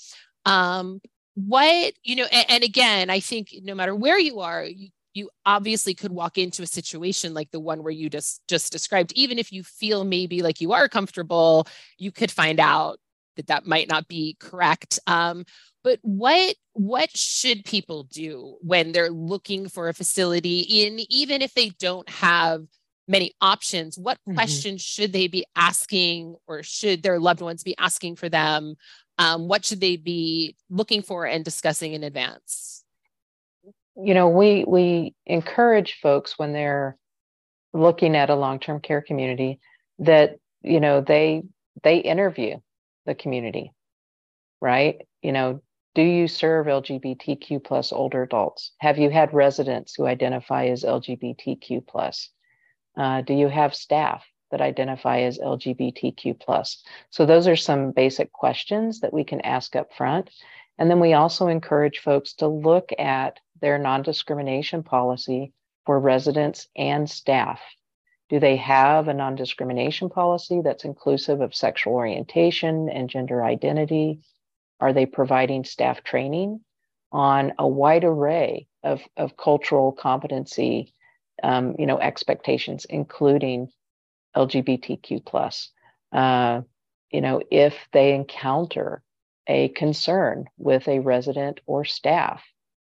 Um, 0.44 1.00
what 1.34 1.92
you 2.02 2.16
know 2.16 2.26
and, 2.32 2.46
and, 2.48 2.64
again 2.64 3.10
i 3.10 3.20
think 3.20 3.54
no 3.62 3.72
matter 3.72 3.94
where 3.94 4.18
you 4.18 4.40
are 4.40 4.64
you, 4.64 4.88
you 5.14 5.30
obviously 5.46 5.94
could 5.94 6.10
walk 6.10 6.36
into 6.36 6.64
a 6.64 6.66
situation 6.66 7.32
like 7.32 7.48
the 7.52 7.60
one 7.60 7.84
where 7.84 7.92
you 7.92 8.10
just 8.10 8.42
just 8.48 8.72
described. 8.72 9.12
Even 9.12 9.38
if 9.38 9.52
you 9.52 9.62
feel 9.62 10.04
maybe 10.04 10.42
like 10.42 10.60
you 10.60 10.72
are 10.72 10.88
comfortable 10.88 11.66
you 11.96 12.10
could 12.10 12.30
find 12.30 12.58
out 12.58 12.98
that 13.36 13.46
that 13.46 13.66
might 13.66 13.88
not 13.88 14.08
be 14.08 14.36
correct. 14.40 14.98
Um, 15.06 15.44
but 15.84 15.98
what 16.02 16.54
what 16.72 17.10
should 17.16 17.64
people 17.64 18.04
do 18.04 18.56
when 18.60 18.92
they're 18.92 19.10
looking 19.10 19.68
for 19.68 19.88
a 19.88 19.94
facility 19.94 20.60
in 20.60 21.00
even 21.08 21.42
if 21.42 21.54
they 21.54 21.70
don't 21.78 22.08
have 22.08 22.62
many 23.06 23.32
options 23.40 23.98
what 23.98 24.18
mm-hmm. 24.18 24.34
questions 24.34 24.82
should 24.82 25.12
they 25.12 25.28
be 25.28 25.44
asking 25.56 26.36
or 26.46 26.62
should 26.62 27.02
their 27.02 27.18
loved 27.18 27.40
ones 27.40 27.62
be 27.62 27.76
asking 27.78 28.16
for 28.16 28.28
them? 28.28 28.76
Um, 29.20 29.48
what 29.48 29.64
should 29.64 29.80
they 29.80 29.96
be 29.96 30.54
looking 30.70 31.02
for 31.02 31.26
and 31.26 31.44
discussing 31.44 31.94
in 31.94 32.04
advance? 32.04 32.84
You 34.00 34.14
know 34.14 34.28
we 34.28 34.64
we 34.64 35.14
encourage 35.26 35.98
folks 36.00 36.38
when 36.38 36.52
they're 36.52 36.96
looking 37.72 38.16
at 38.16 38.30
a 38.30 38.36
long-term 38.36 38.80
care 38.80 39.02
community 39.02 39.58
that 39.98 40.36
you 40.62 40.80
know 40.80 41.00
they 41.00 41.42
they 41.82 41.98
interview 41.98 42.58
the 43.06 43.14
community 43.14 43.72
right? 44.60 45.02
You 45.22 45.32
know 45.32 45.62
do 45.98 46.02
you 46.02 46.28
serve 46.28 46.66
lgbtq 46.66 47.62
plus 47.64 47.92
older 47.92 48.22
adults 48.22 48.72
have 48.78 48.98
you 48.98 49.10
had 49.10 49.34
residents 49.34 49.94
who 49.94 50.06
identify 50.06 50.66
as 50.66 50.84
lgbtq 50.84 51.86
plus 51.86 52.30
uh, 52.96 53.20
do 53.22 53.34
you 53.34 53.48
have 53.48 53.74
staff 53.74 54.24
that 54.50 54.60
identify 54.60 55.20
as 55.20 55.38
LGBTQ 55.38 56.40
plus. 56.40 56.82
So 57.10 57.26
those 57.26 57.46
are 57.48 57.56
some 57.56 57.92
basic 57.92 58.32
questions 58.32 59.00
that 59.00 59.12
we 59.12 59.24
can 59.24 59.40
ask 59.42 59.76
up 59.76 59.92
front. 59.92 60.30
And 60.78 60.90
then 60.90 61.00
we 61.00 61.12
also 61.12 61.48
encourage 61.48 61.98
folks 61.98 62.34
to 62.34 62.46
look 62.46 62.90
at 62.98 63.40
their 63.60 63.78
non-discrimination 63.78 64.84
policy 64.84 65.52
for 65.84 65.98
residents 65.98 66.68
and 66.76 67.08
staff. 67.10 67.60
Do 68.28 68.38
they 68.38 68.56
have 68.56 69.08
a 69.08 69.14
non 69.14 69.34
discrimination 69.34 70.10
policy 70.10 70.60
that's 70.62 70.84
inclusive 70.84 71.40
of 71.40 71.54
sexual 71.54 71.94
orientation 71.94 72.88
and 72.88 73.08
gender 73.08 73.42
identity? 73.42 74.20
Are 74.80 74.92
they 74.92 75.06
providing 75.06 75.64
staff 75.64 76.02
training 76.04 76.60
on 77.10 77.52
a 77.58 77.66
wide 77.66 78.04
array 78.04 78.66
of, 78.82 79.02
of 79.16 79.36
cultural 79.36 79.92
competency, 79.92 80.94
um, 81.42 81.74
you 81.78 81.86
know, 81.86 81.98
expectations, 81.98 82.86
including 82.88 83.68
LGBTQ 84.36 85.24
plus. 85.24 85.70
Uh, 86.12 86.62
you 87.10 87.20
know, 87.20 87.42
if 87.50 87.74
they 87.92 88.14
encounter 88.14 89.02
a 89.46 89.68
concern 89.68 90.44
with 90.58 90.86
a 90.88 90.98
resident 91.00 91.60
or 91.66 91.84
staff, 91.84 92.44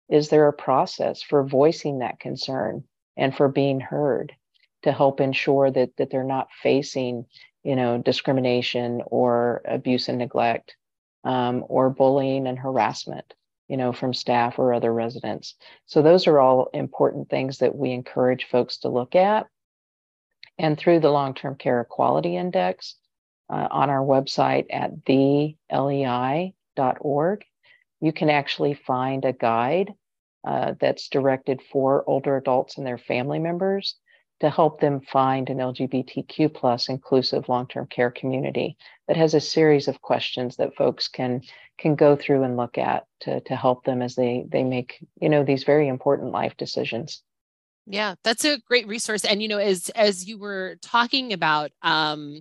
is 0.09 0.29
there 0.29 0.49
a 0.49 0.53
process 0.53 1.23
for 1.23 1.47
voicing 1.47 2.01
that 2.01 2.21
concern 2.21 2.85
and 3.17 3.35
for 3.35 3.49
being 3.49 3.81
heard 3.81 4.35
to 4.83 4.93
help 4.93 5.21
ensure 5.21 5.71
that 5.71 5.97
that 5.97 6.11
they're 6.11 6.25
not 6.25 6.49
facing, 6.62 7.25
you 7.62 7.77
know, 7.77 7.99
discrimination 7.99 9.03
or 9.07 9.62
abuse 9.65 10.09
and 10.09 10.19
neglect, 10.19 10.77
um, 11.25 11.64
or 11.69 11.91
bullying 11.91 12.47
and 12.47 12.59
harassment, 12.59 13.35
you 13.69 13.76
know, 13.76 13.93
from 13.93 14.14
staff 14.14 14.59
or 14.59 14.73
other 14.73 14.93
residents. 14.93 15.55
So 15.87 16.02
those 16.02 16.26
are 16.26 16.41
all 16.41 16.69
important 16.73 17.29
things 17.31 17.59
that 17.59 17.75
we 17.75 17.93
encourage 17.93 18.45
folks 18.45 18.79
to 18.79 18.88
look 18.88 19.14
at 19.14 19.47
and 20.59 20.79
through 20.79 21.00
the 21.00 21.11
Long 21.11 21.35
Term 21.35 21.57
Care 21.57 21.85
Quality 21.85 22.37
Index 22.37 22.97
uh, 23.50 23.69
on 23.71 23.91
our 23.91 24.05
website 24.05 24.67
at 24.71 25.05
thelei.org. 25.05 26.55
You 28.00 28.12
can 28.12 28.31
actually 28.31 28.75
find 28.75 29.25
a 29.25 29.33
guide 29.33 29.93
uh, 30.45 30.75
that's 30.81 31.09
directed 31.09 31.62
for 31.71 32.02
older 32.09 32.37
adults 32.37 32.76
and 32.76 32.87
their 32.87 32.99
family 32.99 33.38
members 33.38 33.95
to 34.43 34.51
help 34.51 34.81
them 34.81 35.01
find 35.01 35.49
an 35.51 35.59
LGBTQ 35.59 36.53
plus 36.53 36.89
inclusive 36.89 37.49
long-term 37.49 37.87
care 37.87 38.11
community 38.11 38.77
that 39.07 39.17
has 39.17 39.35
a 39.35 39.41
series 39.41 39.87
of 39.87 40.03
questions 40.03 40.57
that 40.57 40.75
folks 40.75 41.07
can 41.07 41.43
can 41.79 41.95
go 41.95 42.17
through 42.17 42.43
and 42.43 42.57
look 42.57 42.77
at 42.77 43.07
to, 43.21 43.41
to 43.43 43.55
help 43.55 43.85
them 43.85 44.03
as 44.03 44.17
they 44.17 44.45
they 44.51 44.65
make 44.65 44.99
you 45.21 45.29
know 45.29 45.45
these 45.45 45.63
very 45.63 45.87
important 45.87 46.33
life 46.33 46.57
decisions. 46.57 47.23
Yeah, 47.87 48.17
that's 48.25 48.45
a 48.45 48.59
great 48.67 48.89
resource. 48.89 49.25
And 49.25 49.41
you 49.41 49.47
know, 49.47 49.59
as 49.59 49.91
as 49.91 50.27
you 50.27 50.39
were 50.39 50.75
talking 50.83 51.33
about 51.33 51.71
um, 51.83 52.41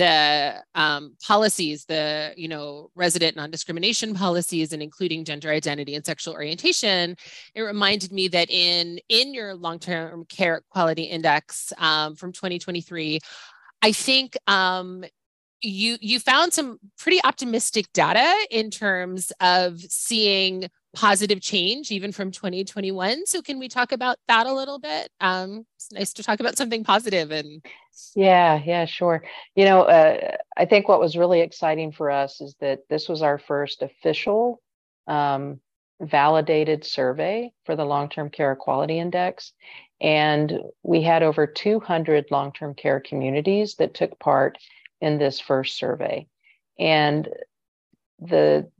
the 0.00 0.64
um, 0.74 1.14
policies, 1.22 1.84
the 1.84 2.32
you 2.34 2.48
know 2.48 2.90
resident 2.94 3.36
non-discrimination 3.36 4.14
policies, 4.14 4.72
and 4.72 4.82
including 4.82 5.26
gender 5.26 5.50
identity 5.50 5.94
and 5.94 6.06
sexual 6.06 6.32
orientation, 6.32 7.16
it 7.54 7.60
reminded 7.60 8.10
me 8.10 8.26
that 8.28 8.48
in 8.50 8.98
in 9.10 9.34
your 9.34 9.54
long-term 9.54 10.24
care 10.24 10.62
quality 10.70 11.02
index 11.02 11.70
um, 11.76 12.16
from 12.16 12.32
2023, 12.32 13.20
I 13.82 13.92
think 13.92 14.38
um, 14.46 15.04
you 15.60 15.98
you 16.00 16.18
found 16.18 16.54
some 16.54 16.78
pretty 16.98 17.20
optimistic 17.22 17.92
data 17.92 18.34
in 18.50 18.70
terms 18.70 19.32
of 19.40 19.80
seeing 19.80 20.70
positive 20.94 21.40
change 21.40 21.90
even 21.92 22.10
from 22.10 22.30
2021 22.30 23.24
so 23.26 23.40
can 23.40 23.58
we 23.58 23.68
talk 23.68 23.92
about 23.92 24.16
that 24.28 24.46
a 24.46 24.52
little 24.52 24.78
bit? 24.78 25.08
Um, 25.20 25.64
it's 25.76 25.92
nice 25.92 26.12
to 26.14 26.22
talk 26.22 26.40
about 26.40 26.56
something 26.56 26.84
positive 26.84 27.30
and 27.30 27.64
yeah 28.14 28.60
yeah 28.64 28.84
sure. 28.84 29.22
You 29.54 29.64
know 29.64 29.82
uh, 29.82 30.36
i 30.56 30.64
think 30.64 30.88
what 30.88 31.00
was 31.00 31.16
really 31.16 31.40
exciting 31.40 31.92
for 31.92 32.10
us 32.10 32.40
is 32.40 32.54
that 32.60 32.80
this 32.88 33.08
was 33.08 33.22
our 33.22 33.38
first 33.38 33.82
official 33.82 34.60
um, 35.06 35.60
validated 36.00 36.84
survey 36.84 37.52
for 37.64 37.76
the 37.76 37.84
long-term 37.84 38.30
care 38.30 38.56
quality 38.56 38.98
index. 38.98 39.52
And 40.00 40.60
we 40.82 41.02
had 41.02 41.22
over 41.22 41.46
200 41.46 42.30
long-term 42.30 42.74
care 42.74 43.00
communities 43.00 43.74
that 43.76 43.94
took 43.94 44.18
part 44.18 44.56
in 45.00 45.18
this 45.18 45.38
first 45.40 45.76
survey. 45.76 46.26
And 46.78 47.28
the 48.18 48.70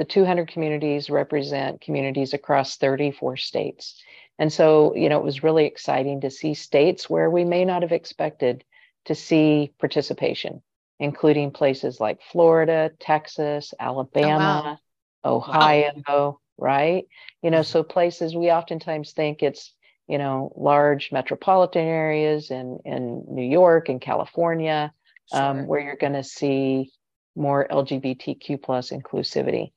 the 0.00 0.06
200 0.06 0.48
communities 0.48 1.10
represent 1.10 1.82
communities 1.82 2.32
across 2.32 2.78
34 2.78 3.36
states. 3.36 4.02
And 4.38 4.50
so, 4.50 4.96
you 4.96 5.10
know, 5.10 5.18
it 5.18 5.24
was 5.24 5.42
really 5.42 5.66
exciting 5.66 6.22
to 6.22 6.30
see 6.30 6.54
states 6.54 7.10
where 7.10 7.28
we 7.28 7.44
may 7.44 7.66
not 7.66 7.82
have 7.82 7.92
expected 7.92 8.64
to 9.04 9.14
see 9.14 9.74
participation, 9.78 10.62
including 11.00 11.50
places 11.50 12.00
like 12.00 12.22
Florida, 12.32 12.92
Texas, 12.98 13.74
Alabama, 13.78 14.80
oh, 15.22 15.36
wow. 15.36 15.44
Ohio, 15.44 15.92
wow. 16.08 16.38
right? 16.56 17.04
You 17.42 17.50
know, 17.50 17.58
mm-hmm. 17.58 17.64
so 17.70 17.82
places 17.82 18.34
we 18.34 18.50
oftentimes 18.50 19.12
think 19.12 19.42
it's, 19.42 19.74
you 20.08 20.16
know, 20.16 20.50
large 20.56 21.12
metropolitan 21.12 21.86
areas 21.86 22.50
in, 22.50 22.78
in 22.86 23.26
New 23.28 23.46
York 23.46 23.90
and 23.90 24.00
California 24.00 24.94
sure. 25.30 25.42
um, 25.42 25.66
where 25.66 25.80
you're 25.80 25.96
going 25.96 26.14
to 26.14 26.24
see 26.24 26.90
more 27.36 27.68
LGBTQ 27.70 28.62
plus 28.62 28.92
inclusivity. 28.92 29.72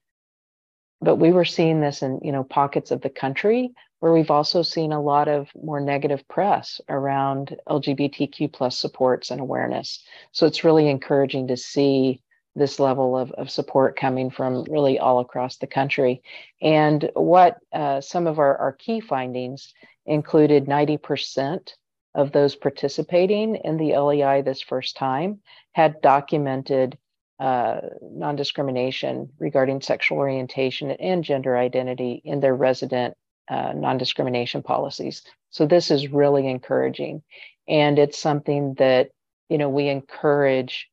But 1.03 1.17
we 1.17 1.31
were 1.31 1.45
seeing 1.45 1.81
this 1.81 2.01
in 2.01 2.19
you 2.23 2.31
know 2.31 2.43
pockets 2.43 2.91
of 2.91 3.01
the 3.01 3.09
country 3.09 3.71
where 3.99 4.11
we've 4.11 4.31
also 4.31 4.61
seen 4.61 4.91
a 4.91 5.01
lot 5.01 5.29
of 5.29 5.49
more 5.55 5.79
negative 5.79 6.27
press 6.27 6.81
around 6.89 7.55
LGBTQ 7.69 8.51
plus 8.51 8.77
supports 8.77 9.31
and 9.31 9.39
awareness. 9.39 10.03
So 10.33 10.45
it's 10.45 10.65
really 10.65 10.89
encouraging 10.89 11.47
to 11.47 11.55
see 11.55 12.21
this 12.53 12.79
level 12.79 13.17
of, 13.17 13.31
of 13.31 13.49
support 13.49 13.97
coming 13.97 14.29
from 14.29 14.65
really 14.69 14.99
all 14.99 15.19
across 15.19 15.55
the 15.57 15.67
country. 15.67 16.21
And 16.61 17.09
what 17.13 17.57
uh, 17.71 18.01
some 18.01 18.27
of 18.27 18.39
our, 18.39 18.57
our 18.57 18.73
key 18.73 18.99
findings 18.99 19.73
included 20.05 20.65
90% 20.65 21.73
of 22.13 22.31
those 22.31 22.55
participating 22.55 23.55
in 23.55 23.77
the 23.77 23.97
LEI 23.97 24.41
this 24.41 24.61
first 24.61 24.97
time 24.97 25.39
had 25.71 26.01
documented 26.01 26.97
uh, 27.39 27.81
non 28.01 28.35
discrimination 28.35 29.29
regarding 29.39 29.81
sexual 29.81 30.17
orientation 30.17 30.91
and 30.91 31.23
gender 31.23 31.57
identity 31.57 32.21
in 32.23 32.39
their 32.39 32.55
resident 32.55 33.15
uh, 33.49 33.73
non 33.73 33.97
discrimination 33.97 34.63
policies. 34.63 35.23
So, 35.49 35.65
this 35.65 35.91
is 35.91 36.07
really 36.07 36.47
encouraging. 36.47 37.23
And 37.67 37.97
it's 37.97 38.17
something 38.17 38.75
that 38.75 39.09
you 39.49 39.57
know 39.57 39.69
we 39.69 39.89
encourage 39.89 40.89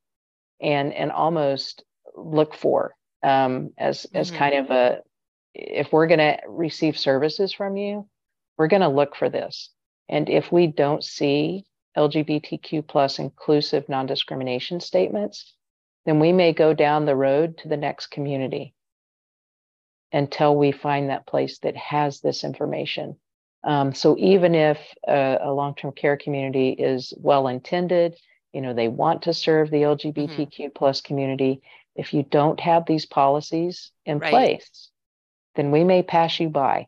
and 0.61 0.93
and 0.93 1.13
almost 1.13 1.85
look 2.17 2.55
for 2.55 2.95
um, 3.23 3.71
as 3.79 4.03
mm-hmm. 4.03 4.17
as 4.17 4.31
kind 4.31 4.55
of 4.55 4.71
a 4.71 5.01
if 5.55 5.93
we're 5.93 6.07
going 6.07 6.19
to 6.19 6.39
receive 6.47 6.97
services 6.97 7.53
from 7.53 7.77
you 7.77 8.09
we're 8.57 8.69
going 8.69 8.83
to 8.83 8.89
look 8.89 9.17
for 9.17 9.29
this 9.29 9.71
and 10.09 10.29
if 10.29 10.53
we 10.53 10.69
don't 10.69 11.03
see 11.03 11.65
LGBTQ 11.97 12.87
plus 12.87 13.19
inclusive 13.19 13.89
non-discrimination 13.89 14.81
statements, 14.81 15.55
then 16.07 16.21
we 16.21 16.33
may 16.33 16.53
go 16.53 16.73
down 16.75 17.05
the 17.05 17.17
road 17.17 17.59
to 17.59 17.69
the 17.69 17.77
next 17.77 18.07
community 18.07 18.75
until 20.13 20.57
we 20.57 20.73
find 20.73 21.09
that 21.09 21.27
place 21.27 21.59
that 21.61 21.77
has 21.77 22.21
this 22.21 22.43
information. 22.43 23.17
Um, 23.63 23.95
so 23.95 24.17
even 24.19 24.55
if 24.55 24.79
a, 25.07 25.39
a, 25.43 25.53
long-term 25.53 25.93
care 25.93 26.17
community 26.17 26.71
is 26.71 27.13
well 27.19 27.47
intended, 27.47 28.17
you 28.53 28.63
know, 28.63 28.73
they 28.73 28.89
want 28.89 29.23
to 29.23 29.35
serve 29.35 29.71
the 29.71 29.83
LGBTQ 29.83 30.37
mm-hmm. 30.37 30.67
plus 30.75 31.03
community, 31.03 31.61
if 31.95 32.15
you 32.15 32.23
don't 32.23 32.59
have 32.59 32.87
these 32.87 33.05
policies 33.05 33.93
in 34.07 34.19
right. 34.19 34.31
place, 34.31 34.91
then 35.57 35.71
we 35.71 35.85
may 35.85 36.03
pass 36.03 36.41
you 36.41 36.49
by 36.49 36.87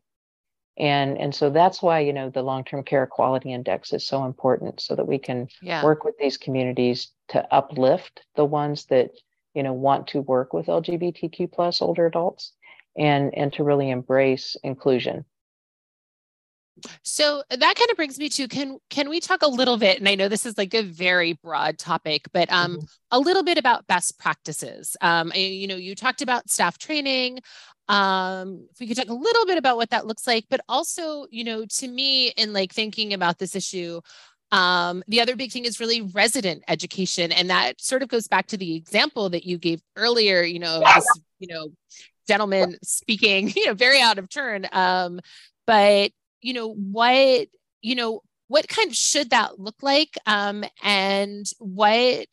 and 0.79 1.19
and 1.19 1.35
so 1.35 1.51
that's 1.51 1.83
why 1.83 2.01
you 2.01 2.13
know 2.13 2.31
the 2.31 2.43
long-term 2.43 2.83
care 2.83 3.07
quality 3.07 3.53
index 3.53 3.93
is 3.93 4.07
so 4.07 4.25
important 4.25 4.81
so 4.81 4.97
that 4.97 5.07
we 5.07 5.19
can 5.19 5.49
yeah. 5.61 5.85
work 5.85 6.05
with 6.05 6.15
these 6.19 6.39
communities 6.39 7.11
to 7.29 7.55
uplift 7.55 8.23
the 8.37 8.45
ones 8.45 8.87
that 8.87 9.11
you 9.55 9.63
know 9.63 9.73
want 9.73 10.07
to 10.07 10.21
work 10.23 10.53
with 10.53 10.67
lgbtq 10.67 11.53
plus 11.53 11.83
older 11.83 12.07
adults 12.07 12.53
and 12.97 13.35
and 13.35 13.53
to 13.53 13.65
really 13.65 13.91
embrace 13.91 14.57
inclusion 14.63 15.25
so 17.03 17.43
that 17.51 17.77
kind 17.77 17.91
of 17.91 17.97
brings 17.97 18.19
me 18.19 18.29
to 18.31 18.49
can 18.49 18.79
can 18.91 19.09
we 19.09 19.21
talk 19.21 19.43
a 19.43 19.49
little 19.49 19.77
bit 19.77 19.99
and 19.99 20.09
I 20.09 20.15
know 20.15 20.29
this 20.29 20.47
is 20.47 20.57
like 20.57 20.75
a 20.75 20.83
very 20.83 21.35
broad 21.35 21.79
topic 21.79 22.27
but 22.33 22.51
um 22.51 22.77
mm-hmm. 22.77 22.85
a 23.11 23.19
little 23.19 23.43
bit 23.43 23.59
about 23.59 23.87
best 23.87 24.19
practices. 24.19 24.97
Um 25.01 25.33
you 25.35 25.67
know 25.67 25.77
you 25.77 25.95
talked 25.95 26.23
about 26.23 26.51
staff 26.51 26.79
training 26.79 27.41
um 27.89 28.67
if 28.73 28.81
we 28.81 28.87
could 28.87 28.97
talk 28.97 29.09
a 29.09 29.15
little 29.15 29.47
bit 29.47 29.59
about 29.59 29.77
what 29.77 29.91
that 29.91 30.07
looks 30.07 30.27
like 30.27 30.45
but 30.49 30.61
also 30.69 31.27
you 31.31 31.45
know 31.45 31.65
to 31.67 31.89
me 31.89 32.29
in 32.29 32.53
like 32.53 32.73
thinking 32.73 33.13
about 33.13 33.39
this 33.39 33.55
issue 33.55 34.01
um, 34.51 35.03
the 35.09 35.23
other 35.23 35.35
big 35.35 35.51
thing 35.51 35.65
is 35.65 35.81
really 35.81 36.03
resident 36.03 36.63
education 36.69 37.33
and 37.33 37.49
that 37.49 37.81
sort 37.81 38.03
of 38.03 38.11
goes 38.11 38.29
back 38.29 38.49
to 38.49 38.59
the 38.59 38.77
example 38.77 39.31
that 39.31 39.47
you 39.47 39.57
gave 39.57 39.81
earlier 39.97 40.43
you 40.43 40.59
know 40.59 40.81
this 40.81 41.07
you 41.39 41.49
know 41.49 41.69
gentleman 42.27 42.77
speaking 42.83 43.49
you 43.57 43.67
know 43.67 43.75
very 43.75 44.01
out 44.01 44.19
of 44.19 44.29
turn. 44.29 44.67
Um, 44.73 45.21
but 45.67 46.11
you 46.41 46.55
know 46.55 46.73
what 46.75 47.49
you 47.81 47.95
know 47.95 48.21
what 48.49 48.69
kind 48.69 48.89
of 48.89 48.97
should 48.97 49.31
that 49.31 49.59
look 49.59 49.77
like? 49.83 50.17
Um, 50.27 50.65
and 50.83 51.47
what 51.59 52.27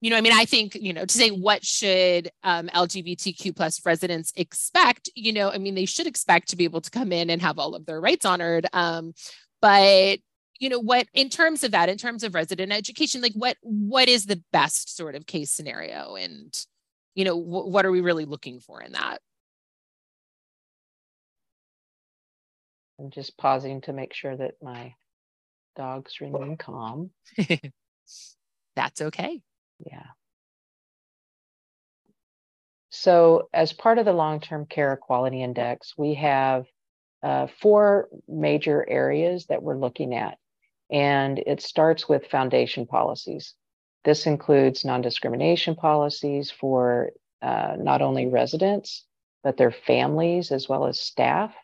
you 0.00 0.10
know 0.10 0.16
i 0.16 0.20
mean 0.20 0.32
i 0.32 0.44
think 0.44 0.74
you 0.74 0.92
know 0.92 1.04
to 1.04 1.14
say 1.14 1.30
what 1.30 1.64
should 1.64 2.30
um, 2.44 2.68
lgbtq 2.68 3.54
plus 3.56 3.84
residents 3.84 4.32
expect 4.36 5.10
you 5.14 5.32
know 5.32 5.50
i 5.50 5.58
mean 5.58 5.74
they 5.74 5.84
should 5.86 6.06
expect 6.06 6.48
to 6.48 6.56
be 6.56 6.64
able 6.64 6.80
to 6.80 6.90
come 6.90 7.12
in 7.12 7.30
and 7.30 7.42
have 7.42 7.58
all 7.58 7.74
of 7.74 7.86
their 7.86 8.00
rights 8.00 8.24
honored. 8.24 8.66
Um, 8.72 9.12
but 9.60 10.18
you 10.58 10.68
know 10.68 10.80
what 10.80 11.06
in 11.14 11.28
terms 11.28 11.62
of 11.64 11.70
that 11.72 11.88
in 11.88 11.96
terms 11.96 12.24
of 12.24 12.34
resident 12.34 12.72
education 12.72 13.20
like 13.20 13.32
what 13.34 13.56
what 13.62 14.08
is 14.08 14.26
the 14.26 14.42
best 14.52 14.96
sort 14.96 15.14
of 15.14 15.26
case 15.26 15.50
scenario? 15.50 16.16
And 16.16 16.54
you 17.14 17.24
know 17.24 17.36
what 17.36 17.86
are 17.86 17.90
we 17.90 18.00
really 18.00 18.24
looking 18.24 18.60
for 18.60 18.82
in 18.82 18.92
that? 18.92 19.18
I'm 23.00 23.10
just 23.10 23.36
pausing 23.36 23.80
to 23.82 23.92
make 23.92 24.12
sure 24.12 24.36
that 24.36 24.54
my 24.60 24.94
dogs 25.76 26.20
remain 26.20 26.56
calm. 26.58 27.10
That's 28.74 29.00
okay 29.00 29.40
yeah. 29.84 30.06
So, 32.90 33.48
as 33.52 33.72
part 33.72 33.98
of 33.98 34.06
the 34.06 34.12
long 34.12 34.40
term 34.40 34.66
care 34.66 34.96
quality 34.96 35.42
index, 35.42 35.94
we 35.96 36.14
have 36.14 36.66
uh, 37.22 37.48
four 37.60 38.08
major 38.26 38.84
areas 38.88 39.46
that 39.46 39.62
we're 39.62 39.78
looking 39.78 40.14
at. 40.14 40.38
And 40.90 41.38
it 41.38 41.60
starts 41.60 42.08
with 42.08 42.26
foundation 42.26 42.86
policies. 42.86 43.54
This 44.04 44.26
includes 44.26 44.84
non 44.84 45.02
discrimination 45.02 45.74
policies 45.74 46.50
for 46.50 47.10
uh, 47.42 47.76
not 47.78 48.00
only 48.02 48.26
residents, 48.26 49.04
but 49.44 49.56
their 49.56 49.70
families 49.70 50.50
as 50.50 50.68
well 50.68 50.86
as 50.86 51.00
staff, 51.00 51.54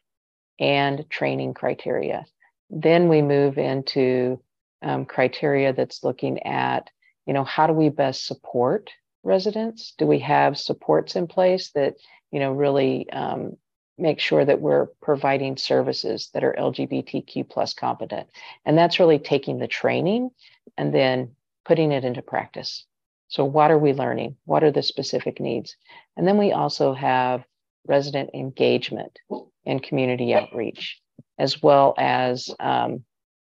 and 0.61 1.09
training 1.11 1.55
criteria. 1.55 2.25
Then 2.71 3.09
we 3.09 3.23
move 3.23 3.59
into 3.59 4.41
um, 4.83 5.05
criteria 5.05 5.73
that's 5.73 6.05
looking 6.05 6.43
at 6.45 6.91
you 7.27 7.33
know, 7.33 7.45
how 7.45 7.67
do 7.67 7.73
we 7.73 7.89
best 7.89 8.27
support 8.27 8.91
residents? 9.23 9.95
Do 9.97 10.07
we 10.07 10.19
have 10.21 10.59
supports 10.59 11.17
in 11.17 11.27
place 11.27 11.71
that, 11.71 11.95
you 12.31 12.41
know, 12.41 12.53
really 12.53 13.09
um, 13.11 13.57
make 13.99 14.21
sure 14.21 14.45
that 14.45 14.61
we're 14.61 14.87
providing 15.01 15.57
services 15.57 16.31
that 16.35 16.45
are 16.45 16.55
LGBTQ 16.59 17.49
plus 17.49 17.75
competent. 17.75 18.29
And 18.65 18.77
that's 18.77 18.99
really 18.99 19.19
taking 19.19 19.59
the 19.59 19.69
training 19.69 20.31
and 20.77 20.93
then 20.93 21.37
putting 21.65 21.93
it 21.93 22.05
into 22.05 22.23
practice. 22.23 22.85
So, 23.29 23.45
what 23.45 23.71
are 23.71 23.79
we 23.79 23.93
learning? 23.93 24.37
What 24.45 24.65
are 24.65 24.71
the 24.71 24.83
specific 24.83 25.41
needs? 25.41 25.77
And 26.17 26.27
then 26.27 26.39
we 26.39 26.53
also 26.53 26.93
have 26.93 27.45
resident 27.87 28.31
engagement 28.35 29.19
and 29.67 29.83
community 29.83 30.35
outreach, 30.35 31.01
as 31.39 31.63
well 31.63 31.95
as 31.99 32.51
um, 32.61 33.05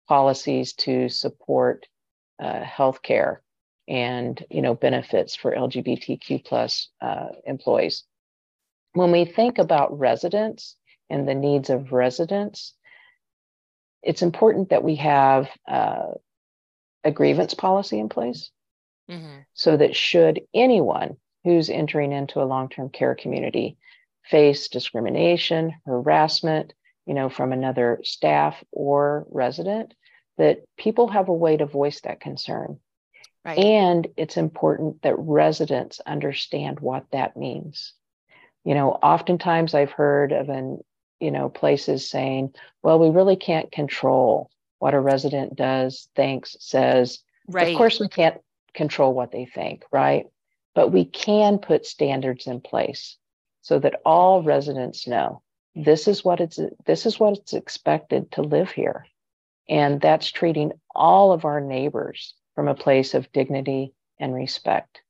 policies 0.07 0.73
to 0.73 1.09
support 1.09 1.87
uh, 2.41 2.61
healthcare 2.63 3.37
and 3.91 4.43
you 4.49 4.61
know 4.61 4.73
benefits 4.73 5.35
for 5.35 5.53
LGBTQ 5.53 6.45
plus 6.45 6.87
uh, 7.01 7.27
employees. 7.45 8.05
When 8.93 9.11
we 9.11 9.25
think 9.25 9.57
about 9.57 9.99
residents 9.99 10.77
and 11.09 11.27
the 11.27 11.35
needs 11.35 11.69
of 11.69 11.91
residents, 11.91 12.73
it's 14.01 14.21
important 14.21 14.69
that 14.69 14.83
we 14.83 14.95
have 14.95 15.49
uh, 15.67 16.13
a 17.03 17.11
grievance 17.11 17.53
policy 17.53 17.99
in 17.99 18.07
place 18.07 18.49
mm-hmm. 19.09 19.39
so 19.53 19.75
that 19.75 19.95
should 19.95 20.41
anyone 20.53 21.17
who's 21.43 21.69
entering 21.69 22.13
into 22.13 22.41
a 22.41 22.45
long-term 22.45 22.89
care 22.89 23.15
community 23.15 23.77
face 24.23 24.69
discrimination, 24.69 25.73
harassment, 25.85 26.73
you 27.05 27.13
know, 27.13 27.27
from 27.27 27.51
another 27.51 27.99
staff 28.03 28.63
or 28.71 29.25
resident, 29.31 29.93
that 30.37 30.59
people 30.77 31.09
have 31.09 31.27
a 31.27 31.33
way 31.33 31.57
to 31.57 31.65
voice 31.65 31.99
that 32.01 32.21
concern. 32.21 32.79
Right. 33.43 33.57
And 33.57 34.07
it's 34.17 34.37
important 34.37 35.01
that 35.01 35.17
residents 35.17 35.99
understand 36.05 36.79
what 36.79 37.05
that 37.11 37.35
means. 37.35 37.93
You 38.63 38.75
know, 38.75 38.91
oftentimes 38.91 39.73
I've 39.73 39.91
heard 39.91 40.31
of 40.31 40.49
an, 40.49 40.83
you 41.19 41.31
know, 41.31 41.49
places 41.49 42.07
saying, 42.07 42.53
well, 42.83 42.99
we 42.99 43.09
really 43.09 43.35
can't 43.35 43.71
control 43.71 44.51
what 44.77 44.93
a 44.93 44.99
resident 44.99 45.55
does, 45.55 46.07
thinks, 46.15 46.55
says. 46.59 47.19
Right. 47.47 47.69
Of 47.69 47.77
course, 47.77 47.99
we 47.99 48.09
can't 48.09 48.39
control 48.73 49.13
what 49.13 49.31
they 49.31 49.45
think, 49.45 49.83
right? 49.91 50.27
But 50.75 50.89
we 50.89 51.05
can 51.05 51.57
put 51.57 51.85
standards 51.85 52.47
in 52.47 52.61
place 52.61 53.17
so 53.61 53.79
that 53.79 54.01
all 54.05 54.43
residents 54.43 55.07
know 55.07 55.41
this 55.75 56.07
is 56.07 56.23
what 56.23 56.39
it's 56.39 56.59
this 56.85 57.05
is 57.05 57.19
what 57.19 57.37
it's 57.37 57.53
expected 57.53 58.31
to 58.33 58.41
live 58.41 58.71
here. 58.71 59.05
And 59.69 60.01
that's 60.01 60.31
treating 60.31 60.73
all 60.93 61.31
of 61.31 61.45
our 61.45 61.61
neighbors 61.61 62.33
from 62.55 62.67
a 62.67 62.75
place 62.75 63.13
of 63.13 63.31
dignity 63.31 63.93
and 64.19 64.33
respect. 64.33 65.01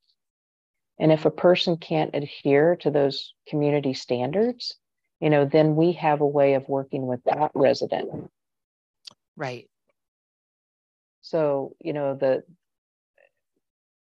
And 0.98 1.10
if 1.10 1.24
a 1.24 1.30
person 1.30 1.76
can't 1.76 2.14
adhere 2.14 2.76
to 2.76 2.90
those 2.90 3.34
community 3.48 3.94
standards, 3.94 4.76
you 5.20 5.30
know, 5.30 5.44
then 5.44 5.76
we 5.76 5.92
have 5.92 6.20
a 6.20 6.26
way 6.26 6.54
of 6.54 6.68
working 6.68 7.06
with 7.06 7.22
that 7.24 7.50
resident. 7.54 8.30
Right. 9.36 9.68
So, 11.22 11.76
you 11.80 11.92
know, 11.92 12.14
the 12.14 12.42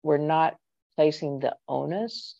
we're 0.02 0.18
not 0.18 0.56
placing 0.96 1.40
the 1.40 1.56
onus 1.68 2.36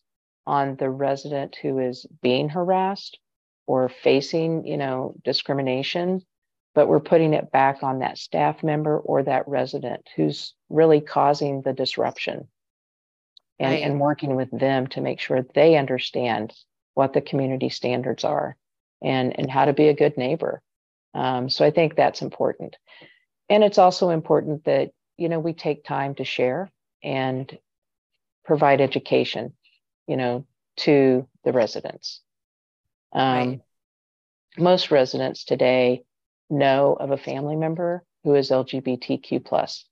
on 0.47 0.77
the 0.77 0.90
resident 0.90 1.57
who 1.62 1.79
is 1.79 2.07
being 2.23 2.49
harassed 2.49 3.18
or 3.66 3.88
facing, 3.88 4.66
you 4.66 4.77
know, 4.77 5.14
discrimination, 5.25 6.23
but 6.75 6.89
we're 6.89 7.01
putting 7.01 7.35
it 7.35 7.51
back 7.53 7.83
on 7.83 7.99
that 7.99 8.19
staff 8.19 8.63
member 8.63 8.99
or 8.99 9.23
that 9.23 9.47
resident 9.47 10.09
who's 10.17 10.55
really 10.71 11.01
causing 11.01 11.63
the 11.63 11.73
disruption 11.73 12.49
and, 13.59 13.73
right. 13.73 13.83
and 13.83 14.01
working 14.01 14.37
with 14.37 14.51
them 14.51 14.87
to 14.89 15.01
make 15.01 15.21
sure 15.21 15.45
they 15.55 15.77
understand 15.77 16.53
what 16.95 17.13
the 17.13 17.21
community 17.21 17.69
standards 17.69 18.25
are 18.25 18.57
and, 19.03 19.39
and 19.39 19.51
how 19.51 19.65
to 19.65 19.73
be 19.73 19.89
a 19.89 19.95
good 19.95 20.17
neighbor. 20.17 20.63
Um, 21.15 21.51
so 21.51 21.65
I 21.65 21.71
think 21.71 21.95
that's 21.95 22.23
important. 22.23 22.77
And 23.49 23.63
it's 23.63 23.79
also 23.79 24.11
important 24.11 24.65
that, 24.65 24.93
you 25.19 25.29
know, 25.29 25.41
we 25.41 25.53
take 25.53 25.85
time 25.85 26.15
to 26.17 26.25
share 26.25 26.71
and 27.03 27.59
provide 28.45 28.81
education, 28.81 29.53
you 30.07 30.17
know, 30.17 30.47
to 30.79 31.29
the 31.45 31.53
residents. 31.53 32.21
Um, 33.13 33.49
right. 33.49 33.61
Most 34.57 34.91
residents 34.91 35.45
today 35.45 36.05
know 36.53 36.97
of 36.99 37.11
a 37.11 37.17
family 37.17 37.57
member 37.57 38.05
who 38.25 38.35
is 38.35 38.51
LGBTQ 38.51 39.45
plus. 39.45 39.85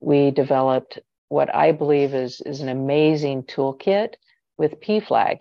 We 0.00 0.30
developed 0.30 0.98
what 1.28 1.54
I 1.54 1.72
believe 1.72 2.14
is, 2.14 2.40
is 2.42 2.60
an 2.60 2.68
amazing 2.68 3.44
toolkit 3.44 4.14
with 4.58 4.80
PFLAG, 4.80 5.38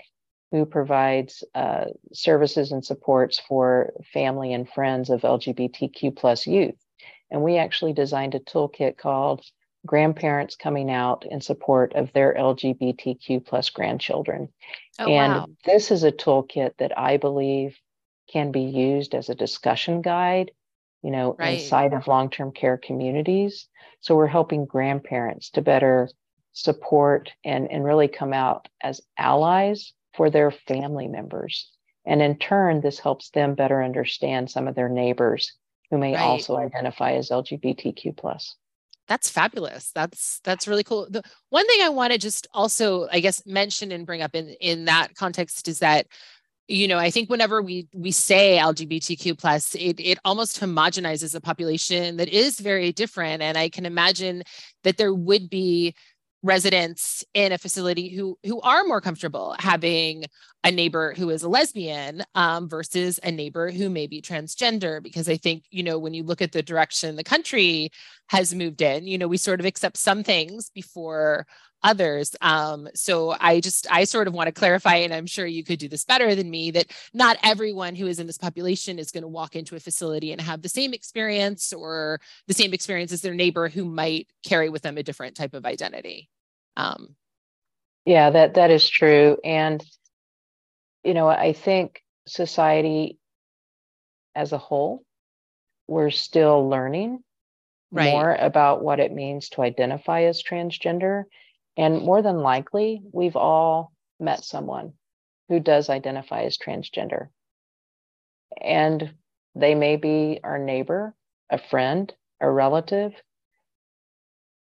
who 0.52 0.66
provides 0.66 1.44
uh, 1.56 1.86
services 2.14 2.72
and 2.72 2.86
supports 2.86 3.40
for 3.40 3.92
family 4.14 4.54
and 4.54 4.70
friends 4.70 5.10
of 5.10 5.22
LGBTQ 5.22 6.16
plus 6.16 6.46
youth. 6.46 6.76
And 7.32 7.42
we 7.42 7.58
actually 7.58 7.94
designed 7.94 8.36
a 8.36 8.40
toolkit 8.40 8.98
called 8.98 9.44
grandparents 9.86 10.56
coming 10.56 10.92
out 10.92 11.26
in 11.30 11.42
support 11.42 11.94
of 11.94 12.14
their 12.14 12.36
LGBTQ 12.36 13.44
plus 13.46 13.72
grandchildren. 13.72 14.50
Oh, 15.00 15.08
and 15.08 15.34
wow. 15.34 15.48
this 15.66 15.90
is 15.90 16.04
a 16.04 16.12
toolkit 16.12 16.78
that 16.78 16.98
I 16.98 17.18
believe 17.18 17.76
can 18.32 18.52
be 18.52 18.62
used 18.62 19.16
as 19.16 19.30
a 19.30 19.36
discussion 19.36 20.02
guide, 20.02 20.52
you 21.02 21.12
know, 21.12 21.36
right. 21.38 21.60
inside 21.60 21.94
of 21.94 22.08
long-term 22.08 22.52
care 22.52 22.78
communities. 22.78 23.68
So 24.02 24.16
we're 24.16 24.28
helping 24.28 24.66
grandparents 24.66 25.50
to 25.52 25.62
better 25.62 26.10
support 26.54 27.32
and, 27.44 27.70
and 27.72 27.84
really 27.84 28.08
come 28.08 28.34
out 28.34 28.68
as 28.82 29.02
allies 29.18 29.94
for 30.14 30.30
their 30.30 30.52
family 30.52 31.08
members. 31.08 31.70
And 32.06 32.22
in 32.22 32.38
turn, 32.38 32.82
this 32.82 33.00
helps 33.00 33.30
them 33.30 33.56
better 33.56 33.82
understand 33.82 34.52
some 34.52 34.68
of 34.68 34.76
their 34.76 34.90
neighbors 34.90 35.54
who 35.90 35.98
may 35.98 36.14
right. 36.14 36.22
also 36.22 36.58
identify 36.58 37.14
as 37.14 37.30
LGBTQ 37.30 38.18
plus 38.18 38.56
that's 39.08 39.30
fabulous 39.30 39.92
that's 39.94 40.40
that's 40.44 40.68
really 40.68 40.84
cool 40.84 41.08
the 41.10 41.22
one 41.50 41.68
thing 41.68 41.82
i 41.82 41.90
want 41.90 42.14
to 42.14 42.18
just 42.20 42.48
also 42.54 43.08
i 43.12 43.20
guess 43.20 43.46
mention 43.46 43.92
and 43.92 44.06
bring 44.06 44.22
up 44.22 44.34
in 44.34 44.50
in 44.62 44.86
that 44.86 45.14
context 45.16 45.68
is 45.68 45.80
that 45.80 46.08
you 46.68 46.88
know 46.88 46.98
i 46.98 47.10
think 47.10 47.30
whenever 47.30 47.62
we 47.62 47.88
we 47.94 48.12
say 48.12 48.58
lgbtq 48.62 49.38
plus 49.38 49.76
it, 49.76 50.00
it 50.00 50.18
almost 50.24 50.60
homogenizes 50.60 51.36
a 51.36 51.42
population 51.42 52.18
that 52.18 52.30
is 52.30 52.60
very 52.60 52.92
different. 52.92 53.42
And 53.42 53.58
i 53.58 53.70
can 53.70 53.86
imagine 53.86 54.44
that 54.84 54.98
there 54.98 55.14
would 55.14 55.50
be 55.50 55.94
residents 56.44 57.24
in 57.34 57.54
a 57.54 57.58
facility 57.58 58.10
who 58.10 58.38
who 58.46 58.60
are 58.62 58.84
more 58.84 59.00
comfortable 59.00 59.56
having 59.60 60.26
a 60.66 60.72
neighbor 60.72 61.14
who 61.16 61.30
is 61.30 61.42
a 61.44 61.50
lesbian 61.50 62.22
um, 62.36 62.68
versus 62.68 63.18
a 63.24 63.32
neighbor 63.32 63.72
who 63.72 63.90
may 63.90 64.08
be 64.08 64.22
transgender. 64.22 65.02
Because 65.02 65.30
i 65.30 65.38
think 65.38 65.64
you 65.72 65.84
know 65.84 65.98
when 65.98 66.14
you 66.14 66.24
look 66.24 66.42
at 66.42 66.52
the 66.52 66.62
direction 66.62 67.16
the 67.16 67.24
country 67.24 67.90
has 68.28 68.54
moved 68.54 68.82
in 68.82 69.08
you 69.08 69.18
know 69.18 69.28
we 69.28 69.38
sort 69.38 69.60
of 69.60 69.66
accept 69.66 69.98
some 69.98 70.24
things 70.24 70.70
before 70.74 71.46
others 71.84 72.36
um, 72.42 72.88
so 72.94 73.36
i 73.40 73.60
just 73.60 73.86
i 73.92 74.04
sort 74.04 74.28
of 74.28 74.34
want 74.34 74.48
to 74.48 74.52
clarify 74.52 74.96
and 74.96 75.14
i'm 75.14 75.26
sure 75.26 75.46
you 75.46 75.64
could 75.64 75.80
do 75.80 75.88
this 75.88 76.06
better 76.06 76.36
than 76.36 76.50
me 76.50 76.72
that 76.72 76.88
not 77.14 77.38
everyone 77.44 77.96
who 77.96 78.08
is 78.08 78.20
in 78.20 78.28
this 78.28 78.38
population 78.38 79.00
is 79.00 79.12
going 79.12 79.22
to 79.22 79.28
walk 79.28 79.56
into 79.56 79.76
a 79.76 79.80
facility 79.80 80.32
and 80.32 80.42
have 80.42 80.62
the 80.62 80.70
same 80.70 80.94
experience 80.94 81.74
or 81.74 82.20
the 82.48 82.54
same 82.54 82.74
experience 82.74 83.12
as 83.12 83.22
their 83.22 83.36
neighbor 83.36 83.70
who 83.70 83.86
might 83.86 84.28
carry 84.44 84.70
with 84.70 84.82
them 84.82 84.98
a 84.98 85.04
different 85.04 85.36
type 85.36 85.54
of 85.54 85.66
identity 85.66 86.30
um, 86.76 87.16
yeah, 88.06 88.30
that 88.30 88.56
that 88.56 88.72
is 88.72 88.88
true, 88.90 89.38
and 89.44 89.84
you 91.04 91.14
know, 91.14 91.28
I 91.28 91.54
think 91.54 92.02
society 92.28 93.18
as 94.36 94.52
a 94.52 94.58
whole, 94.58 95.04
we're 95.88 96.10
still 96.10 96.68
learning 96.68 97.20
right. 97.92 98.12
more 98.12 98.34
about 98.34 98.84
what 98.84 99.00
it 99.00 99.12
means 99.12 99.50
to 99.50 99.62
identify 99.62 100.24
as 100.24 100.42
transgender, 100.42 101.24
and 101.78 102.02
more 102.02 102.22
than 102.22 102.38
likely, 102.38 103.02
we've 103.12 103.36
all 103.36 103.92
met 104.20 104.44
someone 104.44 104.94
who 105.50 105.60
does 105.60 105.90
identify 105.90 106.44
as 106.44 106.58
transgender, 106.58 107.30
and 108.62 109.14
they 109.56 109.76
may 109.76 109.96
be 109.96 110.40
our 110.44 110.60
neighbor, 110.60 111.16
a 111.50 111.58
friend, 111.58 112.14
a 112.40 112.50
relative. 112.50 113.14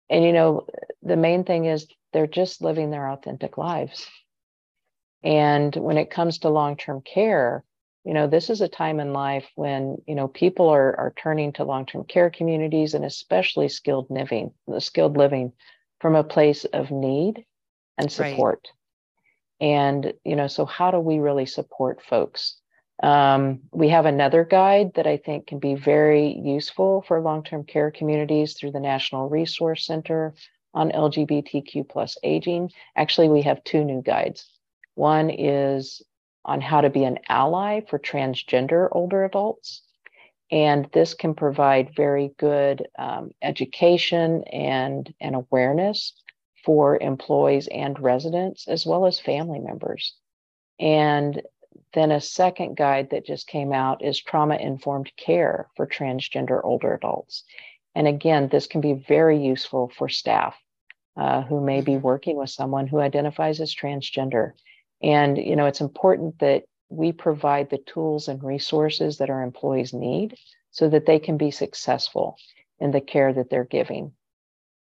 And 0.10 0.24
you 0.24 0.34
know, 0.34 0.68
the 1.04 1.18
main 1.18 1.44
thing 1.44 1.66
is 1.66 1.88
they're 2.14 2.28
just 2.28 2.62
living 2.62 2.92
their 2.92 3.10
authentic 3.10 3.58
lives. 3.58 4.08
And 5.24 5.76
when 5.76 5.98
it 5.98 6.10
comes 6.10 6.40
to 6.40 6.50
long 6.50 6.78
term 6.78 7.02
care, 7.02 7.64
you 8.06 8.14
know, 8.14 8.28
this 8.28 8.50
is 8.50 8.62
a 8.62 8.68
time 8.68 9.00
in 9.00 9.14
life 9.14 9.48
when, 9.56 9.98
you 10.08 10.16
know, 10.16 10.28
people 10.28 10.70
are, 10.70 10.96
are 10.98 11.14
turning 11.18 11.54
to 11.54 11.64
long 11.64 11.86
term 11.86 12.06
care 12.06 12.30
communities 12.30 12.94
and 12.94 13.04
especially 13.04 13.68
skilled 13.68 14.08
living, 14.10 14.52
skilled 14.80 15.18
living 15.18 15.54
from 16.00 16.16
a 16.16 16.24
place 16.24 16.66
of 16.66 16.92
need 16.92 17.46
and 17.98 18.12
support. 18.12 18.68
Right. 19.62 19.68
And, 19.68 20.14
you 20.24 20.36
know, 20.36 20.48
so 20.48 20.66
how 20.66 20.92
do 20.92 21.00
we 21.00 21.20
really 21.20 21.46
support 21.46 22.02
folks? 22.02 22.58
Um, 23.02 23.62
we 23.72 23.90
have 23.90 24.06
another 24.06 24.44
guide 24.44 24.94
that 24.96 25.08
I 25.08 25.18
think 25.18 25.48
can 25.48 25.60
be 25.60 25.76
very 25.76 26.38
useful 26.38 27.04
for 27.08 27.22
long 27.22 27.44
term 27.44 27.64
care 27.64 27.92
communities 27.92 28.54
through 28.54 28.72
the 28.72 28.80
National 28.80 29.30
Resource 29.30 29.86
Center 29.86 30.34
on 30.74 30.92
LGBTQ 30.92 31.88
plus 31.88 32.18
aging. 32.24 32.72
Actually, 32.96 33.30
we 33.30 33.42
have 33.44 33.64
two 33.64 33.84
new 33.84 34.02
guides. 34.02 34.50
One 34.96 35.30
is 35.30 36.02
on 36.44 36.62
how 36.62 36.82
to 36.82 36.90
be 36.90 37.04
an 37.04 37.20
ally 37.28 37.82
for 37.90 38.00
transgender 38.00 38.90
older 38.92 39.24
adults. 39.24 39.82
And 40.52 40.88
this 40.94 41.14
can 41.14 41.36
provide 41.36 41.96
very 41.96 42.32
good 42.38 42.88
um, 42.98 43.32
education 43.42 44.44
and, 44.46 45.14
and 45.22 45.36
awareness 45.36 46.14
for 46.66 46.98
employees 47.00 47.68
and 47.72 48.00
residents, 48.00 48.68
as 48.68 48.86
well 48.86 49.06
as 49.06 49.20
family 49.20 49.60
members. 49.60 50.16
And 50.80 51.42
then 51.94 52.12
a 52.12 52.22
second 52.22 52.78
guide 52.78 53.10
that 53.12 53.26
just 53.26 53.48
came 53.48 53.74
out 53.74 54.04
is 54.04 54.20
trauma 54.20 54.56
informed 54.56 55.12
care 55.18 55.68
for 55.76 55.88
transgender 55.88 56.62
older 56.64 56.94
adults. 56.94 57.44
And 57.96 58.08
again, 58.08 58.48
this 58.48 58.68
can 58.68 58.82
be 58.82 58.94
very 58.94 59.44
useful 59.44 59.92
for 59.98 60.10
staff 60.10 60.56
uh, 61.18 61.42
who 61.44 61.62
may 61.62 61.82
be 61.82 61.94
mm-hmm. 61.94 62.02
working 62.02 62.38
with 62.38 62.50
someone 62.50 62.88
who 62.88 63.00
identifies 63.00 63.60
as 63.60 63.76
transgender. 63.76 64.54
And, 65.02 65.38
you 65.38 65.56
know, 65.56 65.66
it's 65.66 65.82
important 65.82 66.40
that 66.40 66.64
we 66.90 67.12
provide 67.12 67.70
the 67.70 67.78
tools 67.78 68.28
and 68.28 68.44
resources 68.44 69.18
that 69.18 69.30
our 69.30 69.44
employees 69.44 69.94
need 69.94 70.36
so 70.72 70.90
that 70.90 71.06
they 71.06 71.20
can 71.20 71.38
be 71.38 71.52
successful 71.52 72.38
in 72.80 72.92
the 72.92 73.02
care 73.02 73.32
that 73.34 73.50
they're 73.50 73.64
giving. 73.64 74.12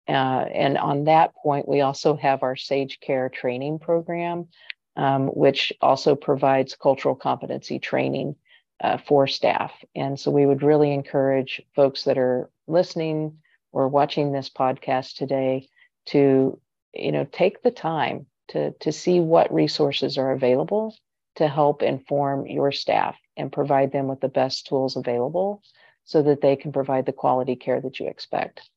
Uh, 0.08 0.44
and 0.52 0.78
on 0.78 1.04
that 1.04 1.34
point, 1.34 1.66
we 1.66 1.80
also 1.80 2.14
have 2.14 2.42
our 2.42 2.54
Sage 2.54 3.00
Care 3.00 3.28
training 3.28 3.78
program, 3.78 4.48
um, 4.96 5.26
which 5.28 5.72
also 5.80 6.14
provides 6.14 6.76
cultural 6.76 7.14
competency 7.14 7.78
training 7.78 8.36
uh, 8.80 8.98
for 8.98 9.26
staff. 9.26 9.72
And 9.94 10.18
so 10.20 10.30
we 10.30 10.46
would 10.46 10.62
really 10.62 10.92
encourage 10.92 11.62
folks 11.74 12.04
that 12.04 12.18
are 12.18 12.50
listening 12.66 13.38
or 13.72 13.88
watching 13.88 14.32
this 14.32 14.48
podcast 14.48 15.16
today 15.16 15.68
to, 16.06 16.60
you 16.94 17.12
know, 17.12 17.26
take 17.30 17.62
the 17.62 17.70
time 17.70 18.26
to, 18.48 18.72
to 18.72 18.92
see 18.92 19.18
what 19.18 19.52
resources 19.52 20.18
are 20.18 20.32
available 20.32 20.94
to 21.36 21.48
help 21.48 21.82
inform 21.82 22.46
your 22.46 22.72
staff 22.72 23.16
and 23.36 23.52
provide 23.52 23.92
them 23.92 24.08
with 24.08 24.20
the 24.20 24.28
best 24.28 24.66
tools 24.66 24.96
available 24.96 25.62
so 26.04 26.22
that 26.22 26.40
they 26.40 26.56
can 26.56 26.72
provide 26.72 27.06
the 27.06 27.12
quality 27.12 27.56
care 27.56 27.80
that 27.80 28.00
you 28.00 28.08
expect. 28.08 28.68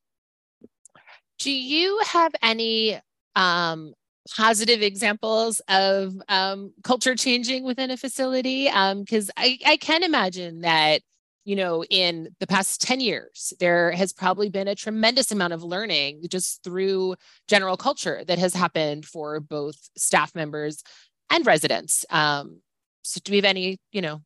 Do 1.38 1.50
you 1.50 2.00
have 2.06 2.32
any 2.42 3.00
um, 3.34 3.94
positive 4.36 4.82
examples 4.82 5.60
of 5.68 6.14
um, 6.28 6.72
culture 6.84 7.14
changing 7.14 7.64
within 7.64 7.90
a 7.90 7.96
facility? 7.96 8.64
Because 8.64 9.30
um, 9.30 9.34
I, 9.36 9.58
I 9.64 9.76
can 9.78 10.02
imagine 10.02 10.60
that 10.60 11.00
you 11.44 11.56
know, 11.56 11.82
in 11.84 12.28
the 12.38 12.46
past 12.46 12.82
10 12.82 13.00
years, 13.00 13.52
there 13.60 13.90
has 13.92 14.12
probably 14.12 14.50
been 14.50 14.68
a 14.68 14.74
tremendous 14.74 15.32
amount 15.32 15.52
of 15.54 15.62
learning 15.62 16.22
just 16.28 16.62
through 16.62 17.16
general 17.48 17.76
culture 17.76 18.22
that 18.26 18.38
has 18.38 18.54
happened 18.54 19.06
for 19.06 19.40
both 19.40 19.76
staff 19.96 20.34
members 20.34 20.82
and 21.30 21.46
residents. 21.46 22.04
Um, 22.10 22.60
so, 23.02 23.20
do 23.24 23.32
we 23.32 23.36
have 23.36 23.44
any, 23.44 23.78
you 23.92 24.02
know? 24.02 24.20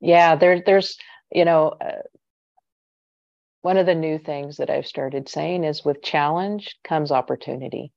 Yeah, 0.00 0.34
there, 0.34 0.62
there's, 0.64 0.96
you 1.30 1.44
know, 1.44 1.68
uh, 1.80 2.02
one 3.60 3.76
of 3.76 3.86
the 3.86 3.94
new 3.94 4.18
things 4.18 4.56
that 4.56 4.70
I've 4.70 4.86
started 4.86 5.28
saying 5.28 5.64
is 5.64 5.84
with 5.84 6.02
challenge 6.02 6.76
comes 6.82 7.12
opportunity. 7.12 7.92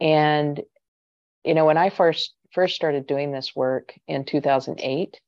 And, 0.00 0.60
you 1.44 1.54
know, 1.54 1.66
when 1.66 1.76
I 1.76 1.90
first 1.90 2.34
first 2.52 2.76
started 2.76 3.06
doing 3.06 3.32
this 3.32 3.54
work 3.56 3.94
in 4.06 4.24
2008, 4.24 5.20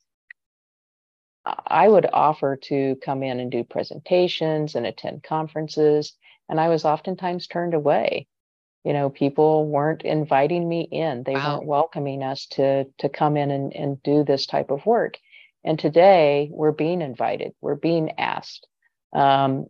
I 1.45 1.89
would 1.89 2.07
offer 2.11 2.57
to 2.65 2.97
come 3.05 3.23
in 3.23 3.39
and 3.41 3.51
do 3.51 3.65
presentations 3.65 4.75
and 4.75 4.87
attend 4.87 5.23
conferences, 5.23 6.15
and 6.49 6.59
I 6.59 6.69
was 6.69 6.85
oftentimes 6.85 7.47
turned 7.47 7.75
away. 7.75 8.27
You 8.85 8.93
know, 8.93 9.11
people 9.11 9.67
weren't 9.67 10.03
inviting 10.03 10.69
me 10.69 10.83
in; 10.83 11.23
they 11.25 11.33
wow. 11.33 11.57
weren't 11.57 11.67
welcoming 11.67 12.23
us 12.23 12.47
to 12.53 12.85
to 12.99 13.09
come 13.09 13.37
in 13.37 13.51
and, 13.51 13.75
and 13.75 14.03
do 14.03 14.25
this 14.25 14.47
type 14.47 14.71
of 14.71 14.85
work. 14.87 15.19
And 15.65 15.79
today, 15.79 16.51
we're 16.53 16.73
being 16.73 17.01
invited, 17.01 17.55
we're 17.63 17.75
being 17.75 18.13
asked. 18.19 18.67
Um, 19.15 19.67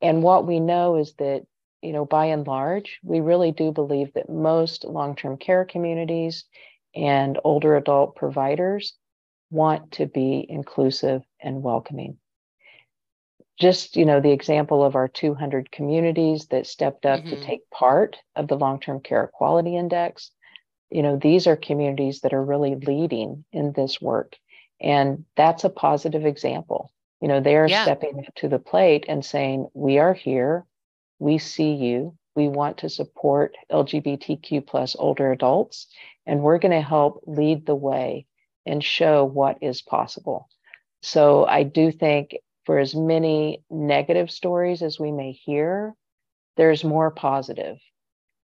and 0.00 0.22
what 0.22 0.46
we 0.46 0.60
know 0.60 0.96
is 0.96 1.14
that, 1.14 1.42
you 1.82 1.92
know, 1.92 2.04
by 2.04 2.26
and 2.26 2.46
large, 2.46 2.98
we 3.02 3.20
really 3.20 3.52
do 3.52 3.72
believe 3.72 4.12
that 4.14 4.28
most 4.28 4.84
long 4.84 5.16
term 5.16 5.36
care 5.36 5.64
communities 5.64 6.44
and 6.94 7.38
older 7.44 7.76
adult 7.76 8.16
providers 8.16 8.94
want 9.50 9.92
to 9.92 10.06
be 10.06 10.44
inclusive 10.48 11.22
and 11.40 11.62
welcoming. 11.62 12.18
Just, 13.58 13.96
you 13.96 14.04
know, 14.04 14.20
the 14.20 14.32
example 14.32 14.82
of 14.82 14.96
our 14.96 15.08
200 15.08 15.70
communities 15.70 16.46
that 16.46 16.66
stepped 16.66 17.06
up 17.06 17.20
mm-hmm. 17.20 17.30
to 17.30 17.44
take 17.44 17.70
part 17.70 18.16
of 18.34 18.48
the 18.48 18.56
long-term 18.56 19.00
care 19.00 19.30
quality 19.32 19.76
index, 19.76 20.30
you 20.90 21.02
know, 21.02 21.16
these 21.16 21.46
are 21.46 21.56
communities 21.56 22.20
that 22.20 22.32
are 22.32 22.44
really 22.44 22.74
leading 22.74 23.44
in 23.52 23.72
this 23.72 24.00
work. 24.00 24.36
And 24.80 25.24
that's 25.36 25.64
a 25.64 25.70
positive 25.70 26.26
example. 26.26 26.92
You 27.20 27.28
know, 27.28 27.40
they're 27.40 27.66
yeah. 27.66 27.84
stepping 27.84 28.26
to 28.36 28.48
the 28.48 28.58
plate 28.58 29.06
and 29.08 29.24
saying, 29.24 29.68
we 29.72 29.98
are 29.98 30.14
here, 30.14 30.66
we 31.18 31.38
see 31.38 31.72
you, 31.72 32.16
we 32.34 32.48
want 32.48 32.78
to 32.78 32.88
support 32.88 33.56
LGBTQ 33.70 34.66
plus 34.66 34.96
older 34.98 35.32
adults, 35.32 35.86
and 36.26 36.42
we're 36.42 36.58
going 36.58 36.72
to 36.72 36.80
help 36.80 37.22
lead 37.26 37.66
the 37.66 37.74
way 37.74 38.26
and 38.66 38.82
show 38.82 39.24
what 39.24 39.58
is 39.62 39.82
possible. 39.82 40.48
So 41.02 41.44
I 41.46 41.62
do 41.62 41.92
think 41.92 42.36
for 42.64 42.78
as 42.78 42.94
many 42.94 43.62
negative 43.70 44.30
stories 44.30 44.82
as 44.82 44.98
we 44.98 45.12
may 45.12 45.32
hear, 45.32 45.94
there's 46.56 46.84
more 46.84 47.10
positive. 47.10 47.78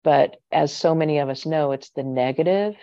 But 0.02 0.36
as 0.50 0.72
so 0.72 0.94
many 0.94 1.18
of 1.18 1.28
us 1.28 1.46
know, 1.46 1.72
it's 1.72 1.90
the 1.90 2.02
negative 2.02 2.74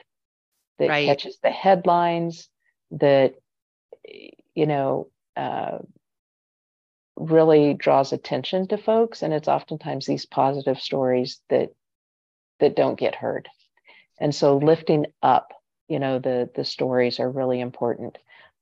that 0.77 0.89
right. 0.89 1.05
catches 1.05 1.39
the 1.39 1.51
headlines 1.51 2.47
that, 2.91 3.33
you 4.53 4.65
know, 4.67 5.09
uh, 5.35 5.79
really 7.15 7.73
draws 7.73 8.13
attention 8.13 8.67
to 8.67 8.77
folks. 8.77 9.23
And 9.23 9.33
it's 9.33 9.47
oftentimes 9.47 10.05
these 10.05 10.25
positive 10.25 10.79
stories 10.79 11.41
that 11.49 11.69
that 12.59 12.75
don't 12.75 12.99
get 12.99 13.15
heard. 13.15 13.49
And 14.19 14.33
so 14.33 14.57
lifting 14.57 15.07
up 15.21 15.53
you 15.87 15.99
know 15.99 16.19
the 16.19 16.49
the 16.55 16.65
stories 16.65 17.19
are 17.19 17.29
really 17.29 17.59
important. 17.59 18.17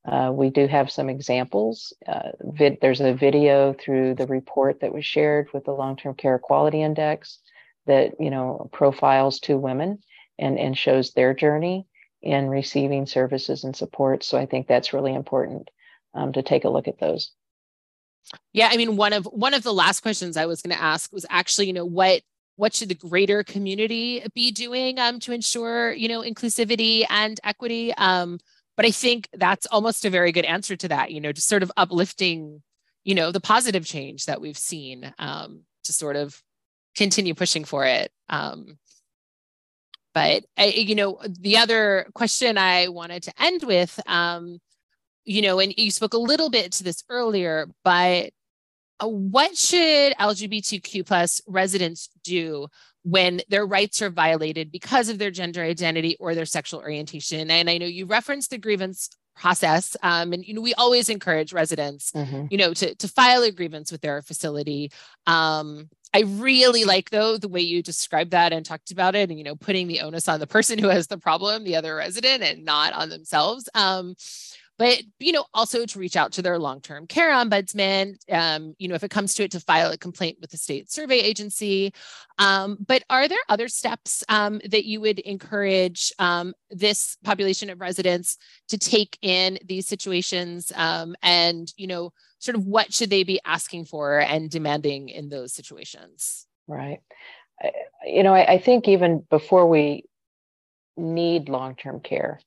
Uh, 0.07 0.31
we 0.31 0.49
do 0.49 0.67
have 0.67 0.91
some 0.91 1.09
examples. 1.09 1.93
Uh, 2.07 2.31
vid- 2.41 2.79
there's 2.81 3.01
a 3.01 3.13
video 3.13 3.73
through 3.73 4.13
the 4.15 4.27
report 4.27 4.79
that 4.81 4.93
was 4.93 5.05
shared 5.05 5.47
with 5.53 5.65
the 5.65 5.71
Long-Term 5.71 6.13
Care 6.15 6.37
Quality 6.37 6.81
Index 6.83 7.39
that 7.87 8.13
you 8.19 8.29
know 8.29 8.69
profiles 8.71 9.39
two 9.39 9.57
women 9.57 9.99
and 10.37 10.59
and 10.59 10.77
shows 10.77 11.11
their 11.11 11.33
journey 11.33 11.87
in 12.21 12.47
receiving 12.47 13.05
services 13.05 13.63
and 13.63 13.75
support. 13.75 14.23
So 14.23 14.37
I 14.37 14.45
think 14.45 14.67
that's 14.67 14.93
really 14.93 15.13
important 15.13 15.69
um, 16.13 16.33
to 16.33 16.41
take 16.41 16.65
a 16.65 16.69
look 16.69 16.87
at 16.87 16.99
those. 16.99 17.31
Yeah, 18.53 18.69
I 18.71 18.77
mean, 18.77 18.95
one 18.95 19.13
of 19.13 19.25
one 19.25 19.53
of 19.53 19.63
the 19.63 19.73
last 19.73 20.01
questions 20.01 20.37
I 20.37 20.45
was 20.45 20.61
going 20.61 20.75
to 20.75 20.81
ask 20.81 21.11
was 21.13 21.25
actually, 21.29 21.67
you 21.67 21.73
know, 21.73 21.85
what 21.85 22.21
what 22.57 22.73
should 22.73 22.89
the 22.89 22.95
greater 22.95 23.43
community 23.43 24.23
be 24.33 24.51
doing 24.51 24.99
um, 24.99 25.19
to 25.19 25.31
ensure 25.31 25.93
you 25.93 26.07
know 26.07 26.21
inclusivity 26.21 27.05
and 27.09 27.39
equity 27.43 27.93
um, 27.95 28.39
but 28.77 28.85
i 28.85 28.91
think 28.91 29.27
that's 29.33 29.65
almost 29.67 30.05
a 30.05 30.09
very 30.09 30.31
good 30.31 30.45
answer 30.45 30.75
to 30.75 30.87
that 30.87 31.11
you 31.11 31.21
know 31.21 31.31
just 31.31 31.47
sort 31.47 31.63
of 31.63 31.71
uplifting 31.77 32.61
you 33.05 33.15
know 33.15 33.31
the 33.31 33.39
positive 33.39 33.85
change 33.85 34.25
that 34.25 34.41
we've 34.41 34.57
seen 34.57 35.13
um, 35.19 35.61
to 35.83 35.93
sort 35.93 36.15
of 36.15 36.41
continue 36.95 37.33
pushing 37.35 37.63
for 37.63 37.85
it. 37.85 38.11
Um, 38.29 38.77
but 40.13 40.43
I, 40.57 40.67
you 40.67 40.95
know 40.95 41.19
the 41.27 41.57
other 41.57 42.07
question 42.13 42.57
i 42.57 42.87
wanted 42.87 43.23
to 43.23 43.33
end 43.37 43.63
with 43.63 43.99
um, 44.07 44.59
you 45.25 45.41
know 45.41 45.59
and 45.59 45.73
you 45.77 45.91
spoke 45.91 46.13
a 46.13 46.17
little 46.17 46.49
bit 46.49 46.71
to 46.73 46.83
this 46.83 47.03
earlier 47.09 47.67
but 47.83 48.31
uh, 49.01 49.07
what 49.07 49.57
should 49.57 50.13
LGBTQ 50.13 51.05
plus 51.05 51.41
residents 51.47 52.09
do 52.23 52.67
when 53.05 53.39
their 53.49 53.65
rights 53.65 54.01
are 54.01 54.09
violated 54.09 54.71
because 54.71 55.09
of 55.09 55.19
their 55.19 55.31
gender 55.31 55.61
identity 55.61 56.17
or 56.19 56.35
their 56.35 56.45
sexual 56.45 56.81
orientation? 56.81 57.51
And 57.51 57.69
I 57.69 57.77
know 57.77 57.85
you 57.85 58.05
referenced 58.05 58.49
the 58.49 58.57
grievance 58.57 59.09
process 59.35 59.97
um, 60.01 60.33
and 60.33 60.47
you 60.47 60.53
know 60.53 60.61
we 60.61 60.73
always 60.75 61.09
encourage 61.09 61.51
residents 61.51 62.11
mm-hmm. 62.11 62.45
you 62.49 62.57
know 62.57 62.73
to, 62.73 62.95
to 62.95 63.07
file 63.07 63.43
a 63.43 63.51
grievance 63.51 63.91
with 63.91 64.01
their 64.01 64.21
facility 64.21 64.89
um, 65.27 65.89
i 66.13 66.21
really 66.21 66.85
like 66.85 67.09
though 67.09 67.37
the 67.37 67.49
way 67.49 67.59
you 67.59 67.83
described 67.83 68.31
that 68.31 68.53
and 68.53 68.65
talked 68.65 68.91
about 68.91 69.13
it 69.13 69.29
and 69.29 69.37
you 69.37 69.43
know 69.43 69.55
putting 69.55 69.87
the 69.87 69.99
onus 69.99 70.29
on 70.29 70.39
the 70.39 70.47
person 70.47 70.79
who 70.79 70.87
has 70.87 71.07
the 71.07 71.17
problem 71.17 71.63
the 71.63 71.75
other 71.75 71.95
resident 71.95 72.43
and 72.43 72.63
not 72.63 72.93
on 72.93 73.09
themselves 73.09 73.67
um, 73.75 74.15
but 74.77 75.01
you 75.19 75.31
know 75.31 75.45
also 75.53 75.85
to 75.85 75.99
reach 75.99 76.15
out 76.15 76.31
to 76.31 76.41
their 76.41 76.59
long-term 76.59 77.07
care 77.07 77.31
ombudsman 77.31 78.15
um, 78.31 78.73
you 78.77 78.87
know 78.87 78.95
if 78.95 79.03
it 79.03 79.11
comes 79.11 79.33
to 79.33 79.43
it 79.43 79.51
to 79.51 79.59
file 79.59 79.91
a 79.91 79.97
complaint 79.97 80.37
with 80.41 80.49
the 80.51 80.57
state 80.57 80.91
survey 80.91 81.19
agency 81.19 81.93
um, 82.37 82.77
but 82.85 83.03
are 83.09 83.27
there 83.27 83.39
other 83.49 83.67
steps 83.67 84.23
um, 84.29 84.59
that 84.69 84.85
you 84.85 85.01
would 85.01 85.19
encourage 85.19 86.11
um, 86.19 86.53
this 86.69 87.17
population 87.23 87.69
of 87.69 87.79
residents 87.79 88.37
to 88.67 88.77
take 88.77 89.17
in 89.21 89.57
these 89.65 89.87
situations 89.87 90.71
um, 90.75 91.15
and 91.21 91.73
you 91.77 91.87
know 91.87 92.11
sort 92.39 92.55
of 92.55 92.65
what 92.65 92.93
should 92.93 93.09
they 93.09 93.23
be 93.23 93.39
asking 93.45 93.85
for 93.85 94.19
and 94.19 94.49
demanding 94.49 95.09
in 95.09 95.29
those 95.29 95.53
situations 95.53 96.47
right 96.67 96.99
you 98.05 98.23
know 98.23 98.33
I, 98.33 98.53
I 98.53 98.57
think 98.57 98.87
even 98.87 99.23
before 99.29 99.67
we 99.67 100.03
need 100.97 101.49
long 101.49 101.75
term 101.75 101.99
care. 101.99 102.39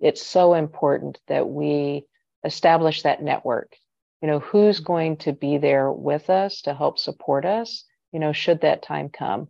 It's 0.00 0.24
so 0.24 0.54
important 0.54 1.18
that 1.28 1.48
we 1.48 2.04
establish 2.44 3.02
that 3.02 3.22
network. 3.22 3.76
You 4.22 4.28
know, 4.28 4.38
who's 4.38 4.76
mm-hmm. 4.76 4.86
going 4.86 5.16
to 5.18 5.32
be 5.32 5.58
there 5.58 5.90
with 5.90 6.30
us 6.30 6.62
to 6.62 6.74
help 6.74 6.98
support 6.98 7.44
us, 7.44 7.84
you 8.12 8.20
know, 8.20 8.32
should 8.32 8.62
that 8.62 8.82
time 8.82 9.08
come? 9.08 9.48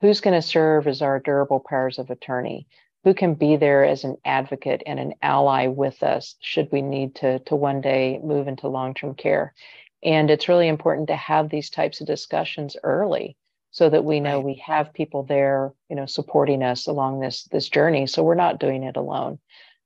Who's 0.00 0.20
going 0.20 0.34
to 0.34 0.46
serve 0.46 0.88
as 0.88 1.02
our 1.02 1.20
durable 1.20 1.60
powers 1.60 1.98
of 1.98 2.10
attorney? 2.10 2.66
Who 3.04 3.14
can 3.14 3.34
be 3.34 3.56
there 3.56 3.84
as 3.84 4.04
an 4.04 4.16
advocate 4.24 4.82
and 4.86 4.98
an 4.98 5.14
ally 5.22 5.66
with 5.66 6.02
us 6.02 6.36
should 6.40 6.70
we 6.70 6.82
need 6.82 7.16
to, 7.16 7.40
to 7.40 7.56
one 7.56 7.80
day 7.80 8.20
move 8.22 8.48
into 8.48 8.68
long 8.68 8.94
term 8.94 9.14
care? 9.14 9.54
And 10.02 10.30
it's 10.30 10.48
really 10.48 10.68
important 10.68 11.08
to 11.08 11.16
have 11.16 11.48
these 11.48 11.70
types 11.70 12.00
of 12.00 12.06
discussions 12.06 12.76
early 12.82 13.36
so 13.70 13.88
that 13.88 14.04
we 14.04 14.20
know 14.20 14.36
right. 14.36 14.44
we 14.44 14.62
have 14.66 14.92
people 14.92 15.22
there, 15.22 15.72
you 15.88 15.96
know, 15.96 16.06
supporting 16.06 16.62
us 16.62 16.86
along 16.86 17.20
this 17.20 17.44
this 17.44 17.68
journey. 17.68 18.06
So 18.06 18.22
we're 18.22 18.34
not 18.34 18.60
doing 18.60 18.82
it 18.84 18.96
alone. 18.96 19.38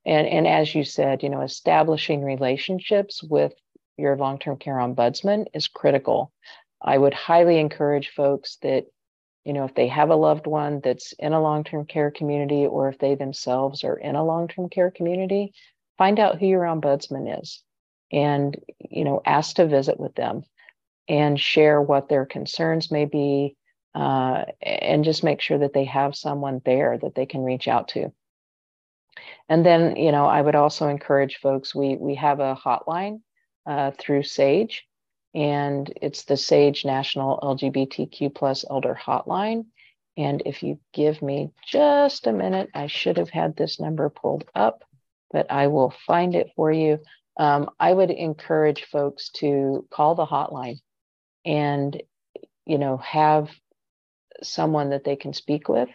And 0.06 0.26
and 0.28 0.46
as 0.46 0.74
you 0.74 0.84
said, 0.84 1.22
you 1.22 1.28
know, 1.28 1.42
establishing 1.42 2.22
relationships 2.22 3.22
with 3.22 3.52
your 3.98 4.16
long-term 4.16 4.58
care 4.58 4.76
ombudsman 4.76 5.46
is 5.52 5.68
critical. 5.68 6.32
I 6.80 6.96
would 6.96 7.14
highly 7.14 7.58
encourage 7.58 8.10
folks 8.10 8.56
that, 8.62 8.84
you 9.44 9.52
know, 9.52 9.64
if 9.64 9.74
they 9.74 9.88
have 9.88 10.10
a 10.10 10.16
loved 10.16 10.46
one 10.46 10.80
that's 10.84 11.12
in 11.18 11.32
a 11.32 11.42
long-term 11.42 11.86
care 11.86 12.10
community 12.12 12.66
or 12.66 12.88
if 12.88 12.98
they 12.98 13.16
themselves 13.16 13.82
are 13.82 13.96
in 13.96 14.14
a 14.14 14.24
long-term 14.24 14.68
care 14.68 14.92
community, 14.92 15.52
find 15.98 16.20
out 16.20 16.38
who 16.38 16.46
your 16.46 16.62
ombudsman 16.62 17.40
is 17.40 17.62
and, 18.12 18.56
you 18.78 19.04
know, 19.04 19.20
ask 19.24 19.56
to 19.56 19.66
visit 19.66 19.98
with 19.98 20.14
them 20.14 20.44
and 21.08 21.40
share 21.40 21.80
what 21.82 22.08
their 22.08 22.26
concerns 22.26 22.92
may 22.92 23.06
be 23.06 23.56
uh, 23.94 24.44
and 24.62 25.04
just 25.04 25.24
make 25.24 25.40
sure 25.40 25.58
that 25.58 25.72
they 25.72 25.84
have 25.84 26.14
someone 26.14 26.60
there 26.64 26.98
that 26.98 27.14
they 27.14 27.26
can 27.26 27.42
reach 27.42 27.66
out 27.66 27.88
to. 27.88 28.12
And 29.48 29.64
then, 29.64 29.96
you 29.96 30.12
know, 30.12 30.26
I 30.26 30.40
would 30.40 30.54
also 30.54 30.88
encourage 30.88 31.36
folks. 31.36 31.74
We 31.74 31.96
we 31.96 32.14
have 32.16 32.40
a 32.40 32.56
hotline 32.56 33.20
uh, 33.66 33.92
through 33.98 34.24
Sage, 34.24 34.86
and 35.34 35.92
it's 36.00 36.24
the 36.24 36.36
Sage 36.36 36.84
National 36.84 37.38
LGBTQ 37.42 38.34
plus 38.34 38.64
Elder 38.68 38.98
Hotline. 39.00 39.66
And 40.16 40.42
if 40.46 40.62
you 40.62 40.78
give 40.94 41.20
me 41.20 41.50
just 41.66 42.26
a 42.26 42.32
minute, 42.32 42.70
I 42.74 42.86
should 42.86 43.18
have 43.18 43.28
had 43.28 43.56
this 43.56 43.78
number 43.78 44.08
pulled 44.08 44.44
up, 44.54 44.82
but 45.30 45.50
I 45.50 45.66
will 45.66 45.92
find 46.06 46.34
it 46.34 46.52
for 46.56 46.72
you. 46.72 47.00
Um, 47.36 47.68
I 47.78 47.92
would 47.92 48.10
encourage 48.10 48.84
folks 48.84 49.28
to 49.36 49.86
call 49.90 50.14
the 50.14 50.24
hotline 50.24 50.80
and 51.44 52.02
you 52.64 52.78
know 52.78 52.96
have 52.98 53.50
someone 54.42 54.90
that 54.90 55.04
they 55.04 55.16
can 55.16 55.32
speak 55.32 55.68
with 55.68 55.88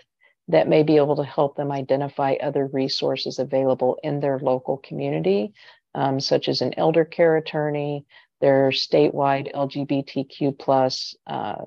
that 0.48 0.68
may 0.68 0.84
be 0.84 0.98
able 0.98 1.16
to 1.16 1.24
help 1.24 1.56
them 1.56 1.72
identify 1.72 2.34
other 2.34 2.68
resources 2.68 3.40
available 3.40 3.98
in 4.04 4.20
their 4.20 4.40
local 4.40 4.78
community, 4.78 5.54
um, 5.96 6.20
such 6.20 6.50
as 6.50 6.62
an 6.62 6.74
elder 6.78 7.06
care 7.06 7.38
attorney, 7.38 8.06
their 8.42 8.70
statewide 8.70 9.54
LGBTQ 9.54 10.58
plus 10.58 11.16
uh, 11.28 11.64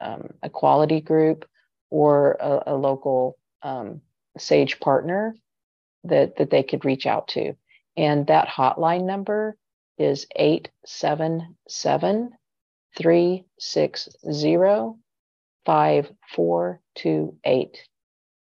um, 0.00 0.28
equality 0.42 1.00
group, 1.00 1.46
or 1.90 2.36
a, 2.40 2.62
a 2.66 2.74
local 2.74 3.38
um, 3.62 4.00
SAGE 4.36 4.80
partner 4.80 5.34
that, 6.04 6.36
that 6.36 6.50
they 6.50 6.62
could 6.62 6.84
reach 6.84 7.06
out 7.06 7.28
to. 7.28 7.54
And 7.96 8.26
that 8.26 8.48
hotline 8.48 9.04
number 9.04 9.56
is 9.98 10.26
877 10.36 12.30
360 12.96 15.05
5428. 15.66 17.78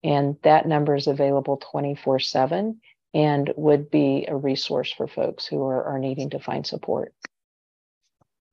And 0.04 0.36
that 0.44 0.68
number 0.68 0.96
is 0.96 1.08
available 1.08 1.58
24 1.72 2.20
7 2.20 2.80
and 3.14 3.54
would 3.56 3.90
be 3.90 4.26
a 4.28 4.36
resource 4.36 4.92
for 4.92 5.08
folks 5.08 5.48
who 5.48 5.64
are, 5.64 5.86
are 5.86 6.00
needing 6.00 6.32
to 6.32 6.40
find 6.40 6.68
support. 6.68 7.14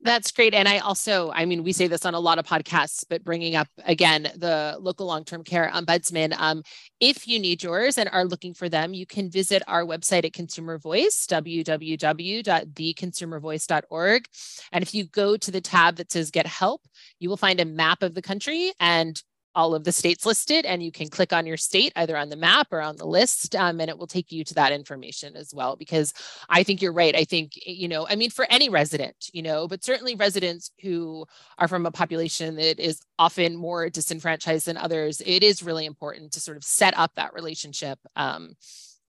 That's 0.03 0.33
great. 0.33 0.55
And 0.55 0.67
I 0.67 0.79
also, 0.79 1.31
I 1.31 1.45
mean, 1.45 1.63
we 1.63 1.73
say 1.73 1.87
this 1.87 2.07
on 2.07 2.15
a 2.15 2.21
lot 2.21 2.39
of 2.39 2.47
podcasts, 2.47 3.05
but 3.09 3.23
bringing 3.23 3.55
up 3.55 3.69
again 3.85 4.33
the 4.35 4.79
local 4.81 5.05
long 5.07 5.27
term 5.27 5.45
care 5.45 5.71
ombudsman. 5.75 6.35
Um, 6.39 6.63
if 7.01 7.29
you 7.29 7.39
need 7.39 7.63
yours 7.63 7.99
and 7.99 8.09
are 8.11 8.25
looking 8.25 8.55
for 8.55 8.71
them, 8.71 8.95
you 8.95 9.05
can 9.05 9.31
visit 9.31 9.63
our 9.67 9.85
website 9.85 10.25
at 10.25 10.33
Consumer 10.33 10.79
Voice, 10.79 11.27
www.theconsumervoice.org. 11.27 14.25
And 14.73 14.83
if 14.83 14.95
you 14.95 15.05
go 15.05 15.37
to 15.37 15.51
the 15.51 15.61
tab 15.61 15.97
that 15.97 16.11
says 16.11 16.31
Get 16.31 16.47
Help, 16.47 16.81
you 17.19 17.29
will 17.29 17.37
find 17.37 17.61
a 17.61 17.67
map 17.67 18.03
of 18.03 18.15
the 18.15 18.23
country 18.23 18.73
and 18.81 19.23
all 19.55 19.75
of 19.75 19.85
the 19.85 19.93
states 19.93 20.25
listed 20.25 20.65
and 20.65 20.83
you 20.83 20.93
can 20.93 21.09
click 21.09 21.33
on 21.33 21.47
your 21.47 21.57
state 21.57 21.93
either 21.97 22.17
on 22.17 22.29
the 22.29 22.37
map 22.37 22.69
or 22.71 22.81
on 22.81 22.97
the 22.97 23.07
list 23.07 23.57
um, 23.57 23.81
and 23.81 23.91
it 23.91 23.99
will 23.99 24.07
take 24.07 24.31
you 24.31 24.45
to 24.45 24.55
that 24.55 24.73
information 24.73 25.37
as 25.37 25.53
well 25.55 25.77
because 25.77 26.15
i 26.49 26.63
think 26.63 26.81
you're 26.81 26.93
right. 26.93 27.17
I 27.17 27.25
think 27.25 27.53
you 27.67 27.89
know 27.89 28.07
i 28.09 28.17
mean 28.17 28.31
for 28.31 28.47
any 28.51 28.69
resident 28.69 29.31
you 29.33 29.43
know 29.43 29.67
but 29.67 29.85
certainly 29.85 30.15
residents 30.15 30.71
who 30.81 31.27
are 31.59 31.69
from 31.69 31.87
a 31.87 31.91
population 31.91 32.57
that 32.57 32.79
is 32.79 33.01
often 33.19 33.57
more 33.57 33.91
disenfranchised 33.91 34.67
than 34.67 34.77
others 34.77 35.21
it 35.25 35.43
is 35.43 35.63
really 35.63 35.87
important 35.87 36.33
to 36.33 36.41
sort 36.41 36.57
of 36.57 36.65
set 36.65 36.97
up 36.97 37.13
that 37.17 37.35
relationship 37.35 37.99
um, 38.17 38.55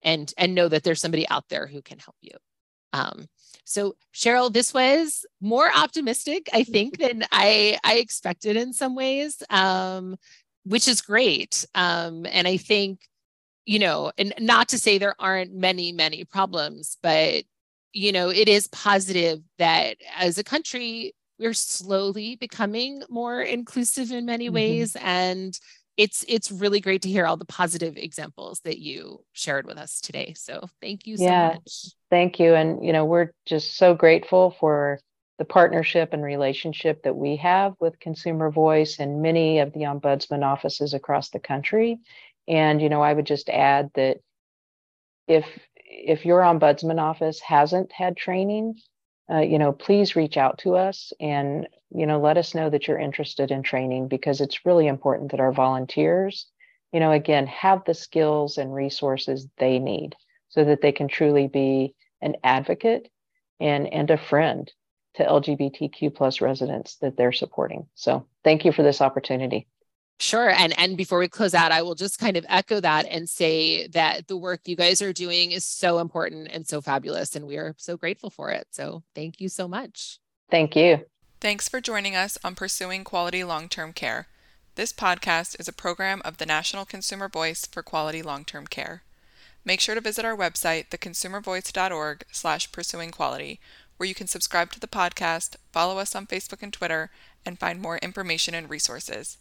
and 0.02 0.34
and 0.38 0.56
know 0.56 0.68
that 0.68 0.84
there's 0.84 1.02
somebody 1.02 1.28
out 1.30 1.48
there 1.50 1.68
who 1.68 1.82
can 1.82 2.00
help 2.00 2.16
you 2.22 2.36
um, 2.94 3.28
so 3.64 3.96
Sherrill, 4.12 4.50
this 4.50 4.74
was 4.74 5.26
more 5.40 5.70
optimistic, 5.76 6.50
I 6.54 6.64
think, 6.64 6.98
than 7.00 7.24
I, 7.32 7.80
I 7.84 7.96
expected 7.96 8.58
in 8.58 8.74
some 8.74 8.96
ways, 8.96 9.42
um, 9.50 10.18
which 10.64 10.88
is 10.88 11.02
great. 11.02 11.66
Um, 11.76 12.26
and 12.26 12.48
I 12.48 12.58
think, 12.58 13.08
you 13.66 13.80
know, 13.80 14.12
and 14.18 14.34
not 14.40 14.70
to 14.70 14.80
say 14.80 14.98
there 14.98 15.16
aren't 15.20 15.54
many, 15.54 15.92
many 15.92 16.26
problems, 16.26 16.98
but 17.02 17.44
you 17.94 18.12
know, 18.12 18.30
it 18.30 18.48
is 18.48 18.68
positive 18.68 19.42
that 19.58 19.98
as 20.18 20.38
a 20.38 20.44
country, 20.44 21.14
we're 21.40 21.54
slowly 21.54 22.36
becoming 22.36 23.04
more 23.10 23.42
inclusive 23.42 24.12
in 24.12 24.26
many 24.26 24.46
mm-hmm. 24.46 24.56
ways. 24.56 24.96
And 25.02 25.58
it's 25.98 26.26
it's 26.28 26.52
really 26.52 26.80
great 26.80 27.02
to 27.04 27.10
hear 27.10 27.26
all 27.26 27.38
the 27.38 27.46
positive 27.46 27.98
examples 27.98 28.62
that 28.62 28.80
you 28.80 29.24
shared 29.34 29.66
with 29.66 29.78
us 29.78 30.02
today. 30.02 30.34
So 30.36 30.68
thank 30.82 31.06
you 31.06 31.18
so 31.18 31.24
yeah, 31.24 31.48
much. 31.54 31.88
Thank 32.10 32.40
you. 32.40 32.56
And 32.56 32.84
you 32.86 32.94
know, 32.94 33.06
we're 33.06 33.32
just 33.46 33.78
so 33.78 33.94
grateful 33.94 34.56
for 34.60 35.00
the 35.38 35.46
partnership 35.46 36.14
and 36.14 36.24
relationship 36.24 37.04
that 37.04 37.16
we 37.16 37.38
have 37.38 37.74
with 37.80 38.00
Consumer 38.00 38.52
Voice 38.52 39.00
and 39.00 39.22
many 39.22 39.60
of 39.60 39.74
the 39.74 39.82
ombudsman 39.82 40.44
offices 40.44 40.94
across 40.94 41.30
the 41.30 41.40
country. 41.40 42.00
And 42.48 42.82
you 42.82 42.90
know, 42.90 43.02
I 43.02 43.14
would 43.14 43.26
just 43.26 43.50
add 43.50 43.92
that 43.96 44.18
if 45.28 45.46
if 45.86 46.26
your 46.26 46.42
ombudsman 46.42 47.02
office 47.02 47.40
hasn't 47.42 47.92
had 47.92 48.16
training, 48.16 48.76
uh, 49.32 49.40
you 49.40 49.58
know, 49.58 49.72
please 49.72 50.16
reach 50.16 50.38
out 50.38 50.58
to 50.60 50.76
us 50.76 51.14
and 51.20 51.68
you 51.94 52.06
know 52.06 52.20
let 52.20 52.38
us 52.38 52.56
know 52.56 52.70
that 52.70 52.88
you're 52.88 53.00
interested 53.00 53.52
in 53.52 53.64
training 53.64 54.08
because 54.08 54.42
it's 54.42 54.66
really 54.66 54.88
important 54.88 55.32
that 55.32 55.40
our 55.40 55.52
volunteers 55.52 56.48
you 56.92 57.00
know 57.00 57.12
again 57.12 57.48
have 57.48 57.84
the 57.86 57.94
skills 57.94 58.58
and 58.58 58.74
resources 58.74 59.48
they 59.58 59.80
need 59.80 60.16
so 60.50 60.64
that 60.64 60.82
they 60.82 60.92
can 60.92 61.08
truly 61.08 61.48
be 61.48 61.94
an 62.22 62.36
advocate 62.44 63.10
and 63.60 63.92
and 63.92 64.10
a 64.10 64.18
friend 64.18 64.72
to 65.16 65.26
lgbtq 65.26 66.14
plus 66.16 66.42
residents 66.42 66.96
that 66.98 67.18
they're 67.18 67.34
supporting. 67.34 67.88
So 67.96 68.26
thank 68.44 68.66
you 68.66 68.72
for 68.72 68.84
this 68.84 69.02
opportunity 69.02 69.68
Sure. 70.22 70.52
And 70.52 70.78
and 70.78 70.96
before 70.96 71.18
we 71.18 71.28
close 71.28 71.56
out, 71.56 71.72
I 71.72 71.82
will 71.82 71.96
just 71.96 72.20
kind 72.20 72.38
of 72.38 72.46
echo 72.48 72.80
that 72.80 73.08
and 73.10 73.28
say 73.28 73.88
that 73.88 74.28
the 74.28 74.38
work 74.38 74.62
you 74.66 74.76
guys 74.76 75.02
are 75.02 75.12
doing 75.12 75.50
is 75.50 75.66
so 75.66 75.98
important 75.98 76.50
and 76.52 76.68
so 76.68 76.80
fabulous. 76.80 77.36
And 77.36 77.48
we 77.48 77.58
are 77.58 77.74
so 77.78 77.98
grateful 77.98 78.30
for 78.30 78.52
it. 78.52 78.68
So 78.70 79.02
thank 79.16 79.42
you 79.42 79.50
so 79.50 79.68
much. 79.68 80.20
Thank 80.52 80.76
you. 80.76 81.06
Thanks 81.40 81.68
for 81.68 81.82
joining 81.82 82.16
us 82.16 82.38
on 82.44 82.54
Pursuing 82.54 83.04
Quality 83.04 83.44
Long 83.44 83.68
Term 83.68 83.94
Care. 83.94 84.28
This 84.76 84.94
podcast 84.94 85.60
is 85.60 85.68
a 85.68 85.74
program 85.74 86.22
of 86.24 86.38
the 86.38 86.46
National 86.46 86.86
Consumer 86.86 87.28
Voice 87.28 87.66
for 87.66 87.82
Quality 87.82 88.22
Long 88.22 88.46
Term 88.46 88.68
Care. 88.68 89.02
Make 89.66 89.80
sure 89.80 89.96
to 89.96 90.02
visit 90.02 90.24
our 90.24 90.38
website, 90.38 90.90
theconsumervoice.org 90.90 92.26
slash 92.32 92.72
pursuing 92.72 93.10
quality, 93.10 93.60
where 93.98 94.08
you 94.08 94.14
can 94.14 94.28
subscribe 94.28 94.72
to 94.74 94.80
the 94.80 94.88
podcast, 94.88 95.56
follow 95.72 95.98
us 95.98 96.14
on 96.14 96.28
Facebook 96.28 96.62
and 96.62 96.72
Twitter, 96.72 97.10
and 97.44 97.58
find 97.58 97.82
more 97.82 97.98
information 97.98 98.54
and 98.54 98.70
resources. 98.70 99.40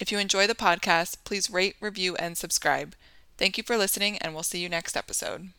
If 0.00 0.10
you 0.10 0.18
enjoy 0.18 0.46
the 0.46 0.54
podcast, 0.54 1.18
please 1.24 1.50
rate, 1.50 1.76
review, 1.80 2.16
and 2.16 2.36
subscribe. 2.36 2.94
Thank 3.38 3.56
you 3.56 3.64
for 3.64 3.76
listening, 3.76 4.18
and 4.18 4.34
we'll 4.34 4.42
see 4.42 4.60
you 4.60 4.68
next 4.68 4.96
episode. 4.96 5.50